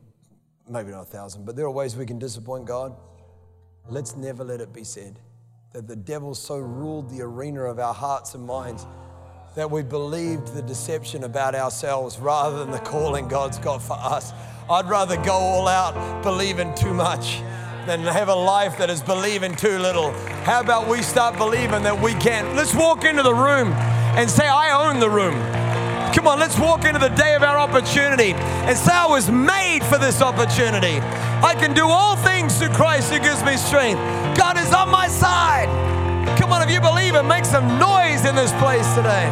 maybe 0.68 0.90
not 0.90 1.02
a 1.02 1.04
thousand, 1.04 1.44
but 1.44 1.56
there 1.56 1.66
are 1.66 1.70
ways 1.70 1.96
we 1.96 2.06
can 2.06 2.18
disappoint 2.18 2.64
God. 2.64 2.96
Let's 3.88 4.16
never 4.16 4.44
let 4.44 4.60
it 4.60 4.72
be 4.72 4.84
said 4.84 5.18
that 5.72 5.86
the 5.86 5.96
devil 5.96 6.34
so 6.34 6.58
ruled 6.58 7.10
the 7.10 7.22
arena 7.22 7.62
of 7.64 7.78
our 7.78 7.94
hearts 7.94 8.34
and 8.34 8.44
minds 8.44 8.86
that 9.54 9.70
we 9.70 9.82
believed 9.82 10.54
the 10.54 10.62
deception 10.62 11.24
about 11.24 11.54
ourselves 11.54 12.18
rather 12.18 12.58
than 12.58 12.70
the 12.70 12.78
calling 12.78 13.28
God's 13.28 13.58
got 13.58 13.82
for 13.82 13.96
us. 13.98 14.32
I'd 14.68 14.86
rather 14.86 15.16
go 15.22 15.32
all 15.32 15.68
out 15.68 16.22
believing 16.22 16.74
too 16.74 16.92
much 16.92 17.40
than 17.86 18.00
have 18.00 18.28
a 18.28 18.34
life 18.34 18.76
that 18.78 18.90
is 18.90 19.00
believing 19.00 19.54
too 19.54 19.78
little. 19.78 20.12
How 20.44 20.60
about 20.60 20.88
we 20.88 21.02
start 21.02 21.36
believing 21.36 21.82
that 21.84 22.00
we 22.00 22.14
can? 22.14 22.56
Let's 22.56 22.74
walk 22.74 23.04
into 23.04 23.22
the 23.22 23.34
room 23.34 23.72
and 24.16 24.30
say, 24.30 24.48
I 24.48 24.88
own 24.88 24.98
the 24.98 25.10
room. 25.10 25.34
Come 26.14 26.26
on, 26.26 26.38
let's 26.38 26.58
walk 26.58 26.86
into 26.86 26.98
the 26.98 27.10
day 27.10 27.34
of 27.34 27.42
our 27.42 27.58
opportunity 27.58 28.32
and 28.32 28.76
say, 28.76 28.92
I 28.92 29.06
was 29.06 29.30
made 29.30 29.84
for 29.84 29.98
this 29.98 30.22
opportunity. 30.22 30.98
I 31.44 31.54
can 31.54 31.74
do 31.74 31.86
all 31.86 32.16
things 32.16 32.58
through 32.58 32.70
Christ 32.70 33.12
who 33.12 33.18
gives 33.18 33.44
me 33.44 33.56
strength. 33.58 33.98
God 34.38 34.56
is 34.56 34.72
on 34.72 34.88
my 34.88 35.08
side. 35.08 35.68
Come 36.38 36.52
on, 36.52 36.62
if 36.62 36.70
you 36.70 36.80
believe 36.80 37.14
it, 37.14 37.22
make 37.24 37.44
some 37.44 37.78
noise 37.78 38.24
in 38.24 38.34
this 38.34 38.50
place 38.54 38.86
today. 38.94 39.28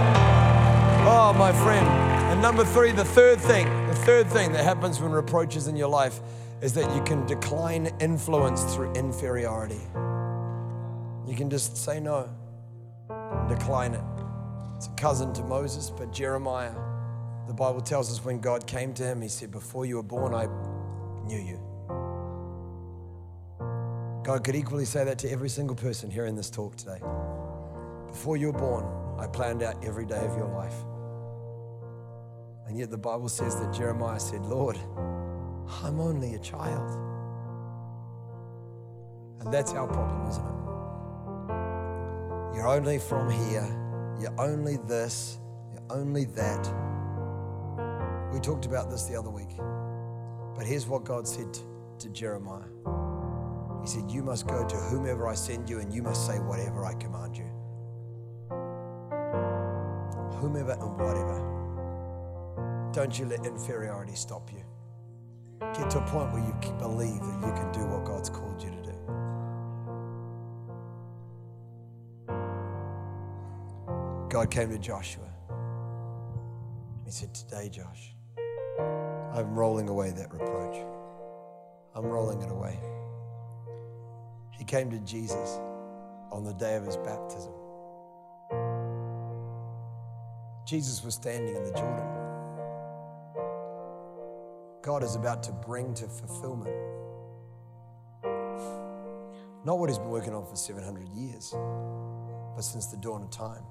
Oh, 1.07 1.35
my 1.37 1.53
friend. 1.53 1.87
And 2.31 2.43
number 2.43 2.65
three, 2.65 2.93
the 2.93 3.05
third 3.05 3.41
thing, 3.41 3.67
the 3.87 3.95
third 3.95 4.27
thing 4.27 4.53
that 4.53 4.65
happens 4.65 5.01
when 5.01 5.11
reproach 5.11 5.57
is 5.57 5.69
in 5.69 5.77
your 5.77 5.89
life 5.89 6.21
is 6.61 6.75
that 6.75 6.95
you 6.95 7.03
can 7.03 7.25
decline 7.27 7.91
influence 8.01 8.63
through 8.75 8.93
inferiority. 8.93 9.81
You 11.27 11.35
can 11.35 11.49
just 11.49 11.77
say 11.79 12.01
no, 12.01 12.29
decline 13.49 13.95
it. 13.95 14.14
It's 14.85 14.93
a 14.93 14.97
cousin 14.97 15.33
to 15.33 15.43
Moses, 15.43 15.89
but 15.89 16.13
Jeremiah, 16.13 16.75
the 17.47 17.55
Bible 17.55 17.81
tells 17.81 18.13
us 18.13 18.23
when 18.23 18.39
God 18.39 18.67
came 18.67 18.93
to 18.93 19.03
him, 19.03 19.23
he 19.23 19.29
said, 19.29 19.51
Before 19.51 19.87
you 19.87 19.97
were 19.97 20.03
born, 20.03 20.35
I 20.35 20.45
knew 21.25 21.39
you. 21.39 21.59
God 24.23 24.45
could 24.45 24.55
equally 24.55 24.85
say 24.85 25.03
that 25.03 25.17
to 25.21 25.31
every 25.31 25.49
single 25.49 25.75
person 25.75 26.11
here 26.11 26.27
in 26.27 26.37
this 26.37 26.51
talk 26.51 26.77
today. 26.77 26.99
Before 28.09 28.37
you 28.37 28.53
were 28.53 28.59
born, 28.59 28.85
I 29.19 29.27
planned 29.27 29.63
out 29.63 29.83
every 29.83 30.05
day 30.05 30.19
of 30.19 30.37
your 30.37 30.49
life. 30.49 30.77
And 32.69 32.79
yet 32.79 32.91
the 32.91 32.99
Bible 32.99 33.31
says 33.31 33.59
that 33.61 33.73
Jeremiah 33.73 34.21
said, 34.21 34.45
Lord, 34.45 34.77
I'm 35.83 35.99
only 35.99 36.35
a 36.35 36.39
child. 36.41 36.91
And 39.41 39.51
that's 39.51 39.73
our 39.73 39.87
problem, 39.87 40.29
isn't 40.29 40.45
it? 40.45 40.53
You're 42.55 42.69
only 42.69 42.99
from 42.99 43.31
here, 43.31 43.81
you're 44.21 44.41
only 44.41 44.77
this, 44.89 45.39
you're 45.73 45.99
only 45.99 46.25
that. 46.27 46.67
We 48.33 48.41
talked 48.41 48.67
about 48.67 48.91
this 48.91 49.05
the 49.05 49.17
other 49.17 49.31
week. 49.31 49.57
But 50.57 50.67
here's 50.67 50.87
what 50.87 51.05
God 51.05 51.27
said 51.27 51.59
to 51.99 52.09
Jeremiah 52.11 52.69
He 53.83 53.89
said, 53.89 54.11
You 54.11 54.23
must 54.23 54.47
go 54.47 54.67
to 54.67 54.77
whomever 54.77 55.29
I 55.29 55.35
send 55.35 55.69
you, 55.69 55.81
and 55.81 55.93
you 55.93 56.03
must 56.03 56.27
say 56.27 56.39
whatever 56.39 56.85
I 56.85 56.95
command 56.95 57.37
you. 57.37 57.51
Whomever 60.39 60.73
and 60.73 60.99
whatever. 60.99 61.55
Don't 62.93 63.19
you 63.19 63.27
let 63.27 63.45
inferiority 63.45 64.15
stop 64.15 64.51
you. 64.53 64.63
Get 65.61 65.91
to 65.91 65.99
a 65.99 66.07
point 66.07 66.33
where 66.33 66.45
you 66.45 66.55
believe 66.79 67.21
that 67.21 67.47
you 67.47 67.53
can 67.53 67.73
do 67.73 67.87
what 67.87 68.05
God's 68.05 68.31
called 68.31 68.63
you 68.63 68.71
to 68.71 68.83
do. 68.83 68.84
God 74.35 74.51
came 74.51 74.69
to 74.71 74.79
Joshua. 74.79 75.29
He 77.05 77.13
said, 77.13 77.33
Today, 77.33 77.69
Josh, 77.69 78.17
I'm 79.33 79.55
rolling 79.55 79.89
away 79.89 80.11
that 80.11 80.33
reproach. 80.33 80.77
I'm 81.95 82.07
rolling 82.07 82.43
it 82.43 82.51
away. 82.51 82.77
He 84.51 84.65
came 84.65 84.91
to 84.91 84.99
Jesus 84.99 85.61
on 86.33 86.43
the 86.43 86.53
day 86.55 86.75
of 86.75 86.85
his 86.85 86.97
baptism. 86.97 87.53
Jesus 90.67 91.05
was 91.05 91.15
standing 91.15 91.55
in 91.55 91.63
the 91.63 91.71
Jordan. 91.71 92.09
God 94.83 95.05
is 95.05 95.15
about 95.15 95.45
to 95.45 95.53
bring 95.53 95.95
to 95.95 96.09
fulfillment 96.09 96.75
not 99.65 99.79
what 99.79 99.89
he's 99.89 100.01
been 100.01 100.11
working 100.11 100.35
on 100.35 100.45
for 100.45 100.57
700 100.57 101.09
years, 101.11 101.55
but 102.57 102.63
since 102.63 102.87
the 102.87 102.97
dawn 102.97 103.23
of 103.23 103.31
time. 103.31 103.63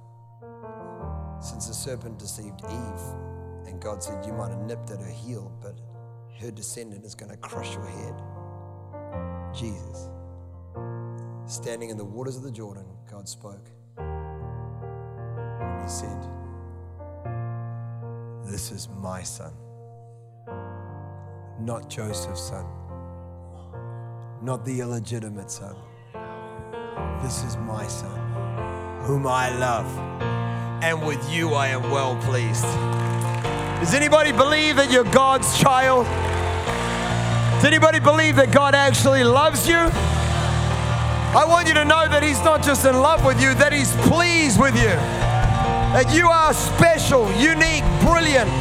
Since 1.43 1.67
the 1.67 1.73
serpent 1.73 2.17
deceived 2.19 2.61
Eve 2.69 3.01
and 3.67 3.81
God 3.81 4.01
said, 4.01 4.25
You 4.25 4.31
might 4.31 4.51
have 4.51 4.61
nipped 4.61 4.91
at 4.91 4.99
her 4.99 5.11
heel, 5.11 5.51
but 5.61 5.75
her 6.39 6.51
descendant 6.51 7.03
is 7.03 7.15
going 7.15 7.31
to 7.31 7.37
crush 7.37 7.75
your 7.75 7.85
head. 7.85 8.13
Jesus. 9.53 10.09
Standing 11.45 11.89
in 11.89 11.97
the 11.97 12.05
waters 12.05 12.37
of 12.37 12.43
the 12.43 12.51
Jordan, 12.51 12.85
God 13.11 13.27
spoke. 13.27 13.69
And 13.97 15.83
he 15.83 15.89
said, 15.89 16.17
This 18.45 18.71
is 18.71 18.87
my 19.01 19.21
son, 19.21 19.51
not 21.59 21.89
Joseph's 21.89 22.41
son, 22.41 22.65
not 24.41 24.63
the 24.63 24.79
illegitimate 24.79 25.51
son. 25.51 25.75
This 27.21 27.43
is 27.43 27.57
my 27.57 27.85
son, 27.87 29.01
whom 29.01 29.27
I 29.27 29.49
love, 29.57 30.32
and 30.83 31.01
with 31.01 31.31
you 31.31 31.53
I 31.53 31.67
am 31.69 31.89
well 31.89 32.17
pleased. 32.17 32.65
Does 33.79 33.93
anybody 33.93 34.33
believe 34.33 34.75
that 34.75 34.91
you're 34.91 35.05
God's 35.05 35.57
child? 35.57 36.05
Does 37.55 37.63
anybody 37.63 38.01
believe 38.01 38.35
that 38.35 38.51
God 38.51 38.75
actually 38.75 39.23
loves 39.23 39.65
you? 39.65 39.79
I 39.79 41.45
want 41.47 41.69
you 41.69 41.73
to 41.75 41.85
know 41.85 42.09
that 42.09 42.21
He's 42.21 42.43
not 42.43 42.61
just 42.61 42.85
in 42.85 42.99
love 42.99 43.23
with 43.23 43.41
you, 43.41 43.53
that 43.55 43.71
He's 43.71 43.95
pleased 44.11 44.59
with 44.59 44.75
you. 44.75 44.91
That 45.95 46.11
you 46.11 46.27
are 46.27 46.53
special, 46.53 47.31
unique, 47.39 47.87
brilliant, 48.03 48.51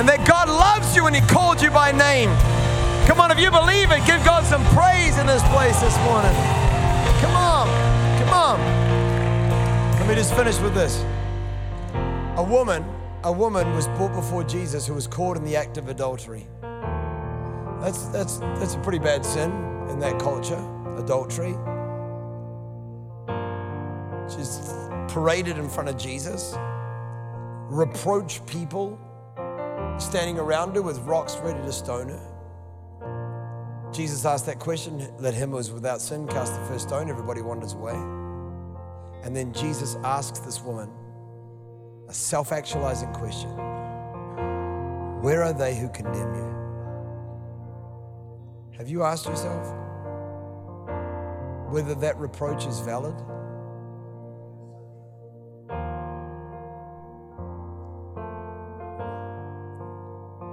and 0.00 0.08
that 0.08 0.24
God 0.24 0.48
loves 0.48 0.96
you 0.96 1.04
and 1.04 1.14
He 1.14 1.20
called 1.28 1.60
you 1.60 1.68
by 1.68 1.92
name. 1.92 2.32
Come 3.04 3.20
on, 3.20 3.30
if 3.30 3.38
you 3.38 3.50
believe 3.52 3.92
it, 3.92 4.00
give 4.08 4.24
God 4.24 4.48
some 4.48 4.64
praise 4.72 5.20
in 5.20 5.28
this 5.28 5.44
place 5.52 5.76
this 5.84 5.96
morning. 6.08 6.32
Come 7.20 7.36
on, 7.36 7.68
come 8.16 8.32
on. 8.32 8.56
Let 10.00 10.08
me 10.08 10.14
just 10.14 10.32
finish 10.32 10.58
with 10.58 10.72
this. 10.72 11.04
Woman 12.48 12.84
a 13.26 13.32
woman 13.32 13.74
was 13.74 13.88
brought 13.88 14.14
before 14.14 14.44
Jesus 14.44 14.86
who 14.86 14.94
was 14.94 15.08
caught 15.08 15.36
in 15.36 15.44
the 15.44 15.56
act 15.56 15.78
of 15.78 15.88
adultery. 15.88 16.46
That's, 17.80 18.06
that's, 18.06 18.38
that's 18.38 18.74
a 18.76 18.78
pretty 18.78 19.00
bad 19.00 19.26
sin 19.26 19.50
in 19.90 19.98
that 19.98 20.20
culture, 20.20 20.62
adultery. 20.96 21.56
She's 24.32 24.60
paraded 25.12 25.58
in 25.58 25.68
front 25.68 25.88
of 25.88 25.98
Jesus, 25.98 26.54
reproached 27.68 28.46
people 28.46 28.96
standing 29.98 30.38
around 30.38 30.76
her 30.76 30.82
with 30.82 31.00
rocks 31.00 31.36
ready 31.38 31.60
to 31.60 31.72
stone 31.72 32.10
her. 32.10 33.90
Jesus 33.92 34.24
asked 34.24 34.46
that 34.46 34.60
question, 34.60 35.12
let 35.18 35.34
him 35.34 35.50
who 35.50 35.58
is 35.58 35.72
without 35.72 36.00
sin 36.00 36.28
cast 36.28 36.54
the 36.54 36.64
first 36.66 36.86
stone. 36.88 37.08
Everybody 37.10 37.40
wanders 37.40 37.72
away. 37.72 37.96
And 39.24 39.34
then 39.34 39.52
Jesus 39.52 39.96
asks 40.04 40.38
this 40.38 40.60
woman, 40.60 40.90
a 42.08 42.14
self 42.14 42.52
actualizing 42.52 43.12
question 43.12 43.50
Where 45.22 45.42
are 45.42 45.52
they 45.52 45.76
who 45.76 45.88
condemn 45.88 46.34
you? 46.34 46.54
Have 48.78 48.88
you 48.88 49.02
asked 49.02 49.26
yourself 49.26 49.66
whether 51.70 51.94
that 51.96 52.16
reproach 52.18 52.66
is 52.66 52.80
valid? 52.80 53.14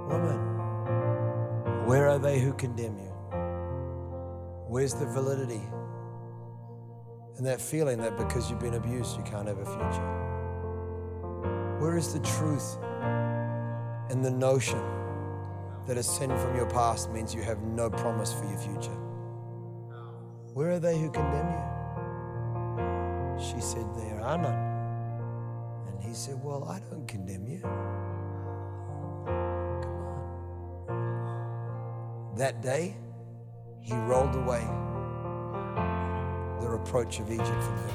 Woman, 0.08 1.86
where 1.86 2.08
are 2.08 2.18
they 2.18 2.40
who 2.40 2.52
condemn 2.54 2.98
you? 2.98 3.12
Where's 4.68 4.94
the 4.94 5.06
validity? 5.06 5.62
And 7.36 7.46
that 7.46 7.60
feeling 7.60 7.98
that 7.98 8.16
because 8.16 8.50
you've 8.50 8.60
been 8.60 8.74
abused, 8.74 9.16
you 9.16 9.22
can't 9.24 9.46
have 9.48 9.58
a 9.58 9.64
future. 9.64 10.23
Where 11.84 11.98
is 11.98 12.14
the 12.14 12.20
truth 12.20 12.78
and 14.08 14.24
the 14.24 14.30
notion 14.30 14.80
that 15.86 15.98
a 15.98 16.02
sin 16.02 16.30
from 16.30 16.56
your 16.56 16.64
past 16.64 17.10
means 17.10 17.34
you 17.34 17.42
have 17.42 17.60
no 17.60 17.90
promise 17.90 18.32
for 18.32 18.46
your 18.46 18.56
future? 18.56 18.96
Where 20.54 20.70
are 20.70 20.78
they 20.78 20.98
who 20.98 21.10
condemn 21.10 21.46
you? 21.50 21.62
She 23.38 23.60
said, 23.60 23.84
There 23.98 24.18
are 24.22 24.38
none. 24.38 24.54
And 25.88 26.02
he 26.02 26.14
said, 26.14 26.42
Well, 26.42 26.64
I 26.64 26.78
don't 26.90 27.06
condemn 27.06 27.46
you. 27.46 27.60
Come 27.60 27.74
on. 30.88 32.34
That 32.38 32.62
day, 32.62 32.96
he 33.82 33.92
rolled 33.92 34.34
away 34.34 34.64
the 36.62 36.70
reproach 36.70 37.20
of 37.20 37.30
Egypt 37.30 37.62
from 37.62 37.76
her. 37.76 37.92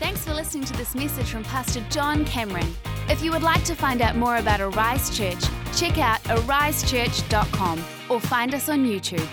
Thanks 0.00 0.24
for 0.24 0.32
listening 0.32 0.64
to 0.64 0.72
this 0.78 0.94
message 0.94 1.30
from 1.30 1.44
Pastor 1.44 1.84
John 1.90 2.24
Cameron. 2.24 2.74
If 3.10 3.22
you 3.22 3.30
would 3.32 3.42
like 3.42 3.62
to 3.64 3.74
find 3.74 4.00
out 4.00 4.16
more 4.16 4.38
about 4.38 4.58
Arise 4.58 5.14
Church, 5.14 5.44
check 5.76 5.98
out 5.98 6.22
arisechurch.com 6.22 7.84
or 8.08 8.18
find 8.18 8.54
us 8.54 8.70
on 8.70 8.86
YouTube. 8.86 9.28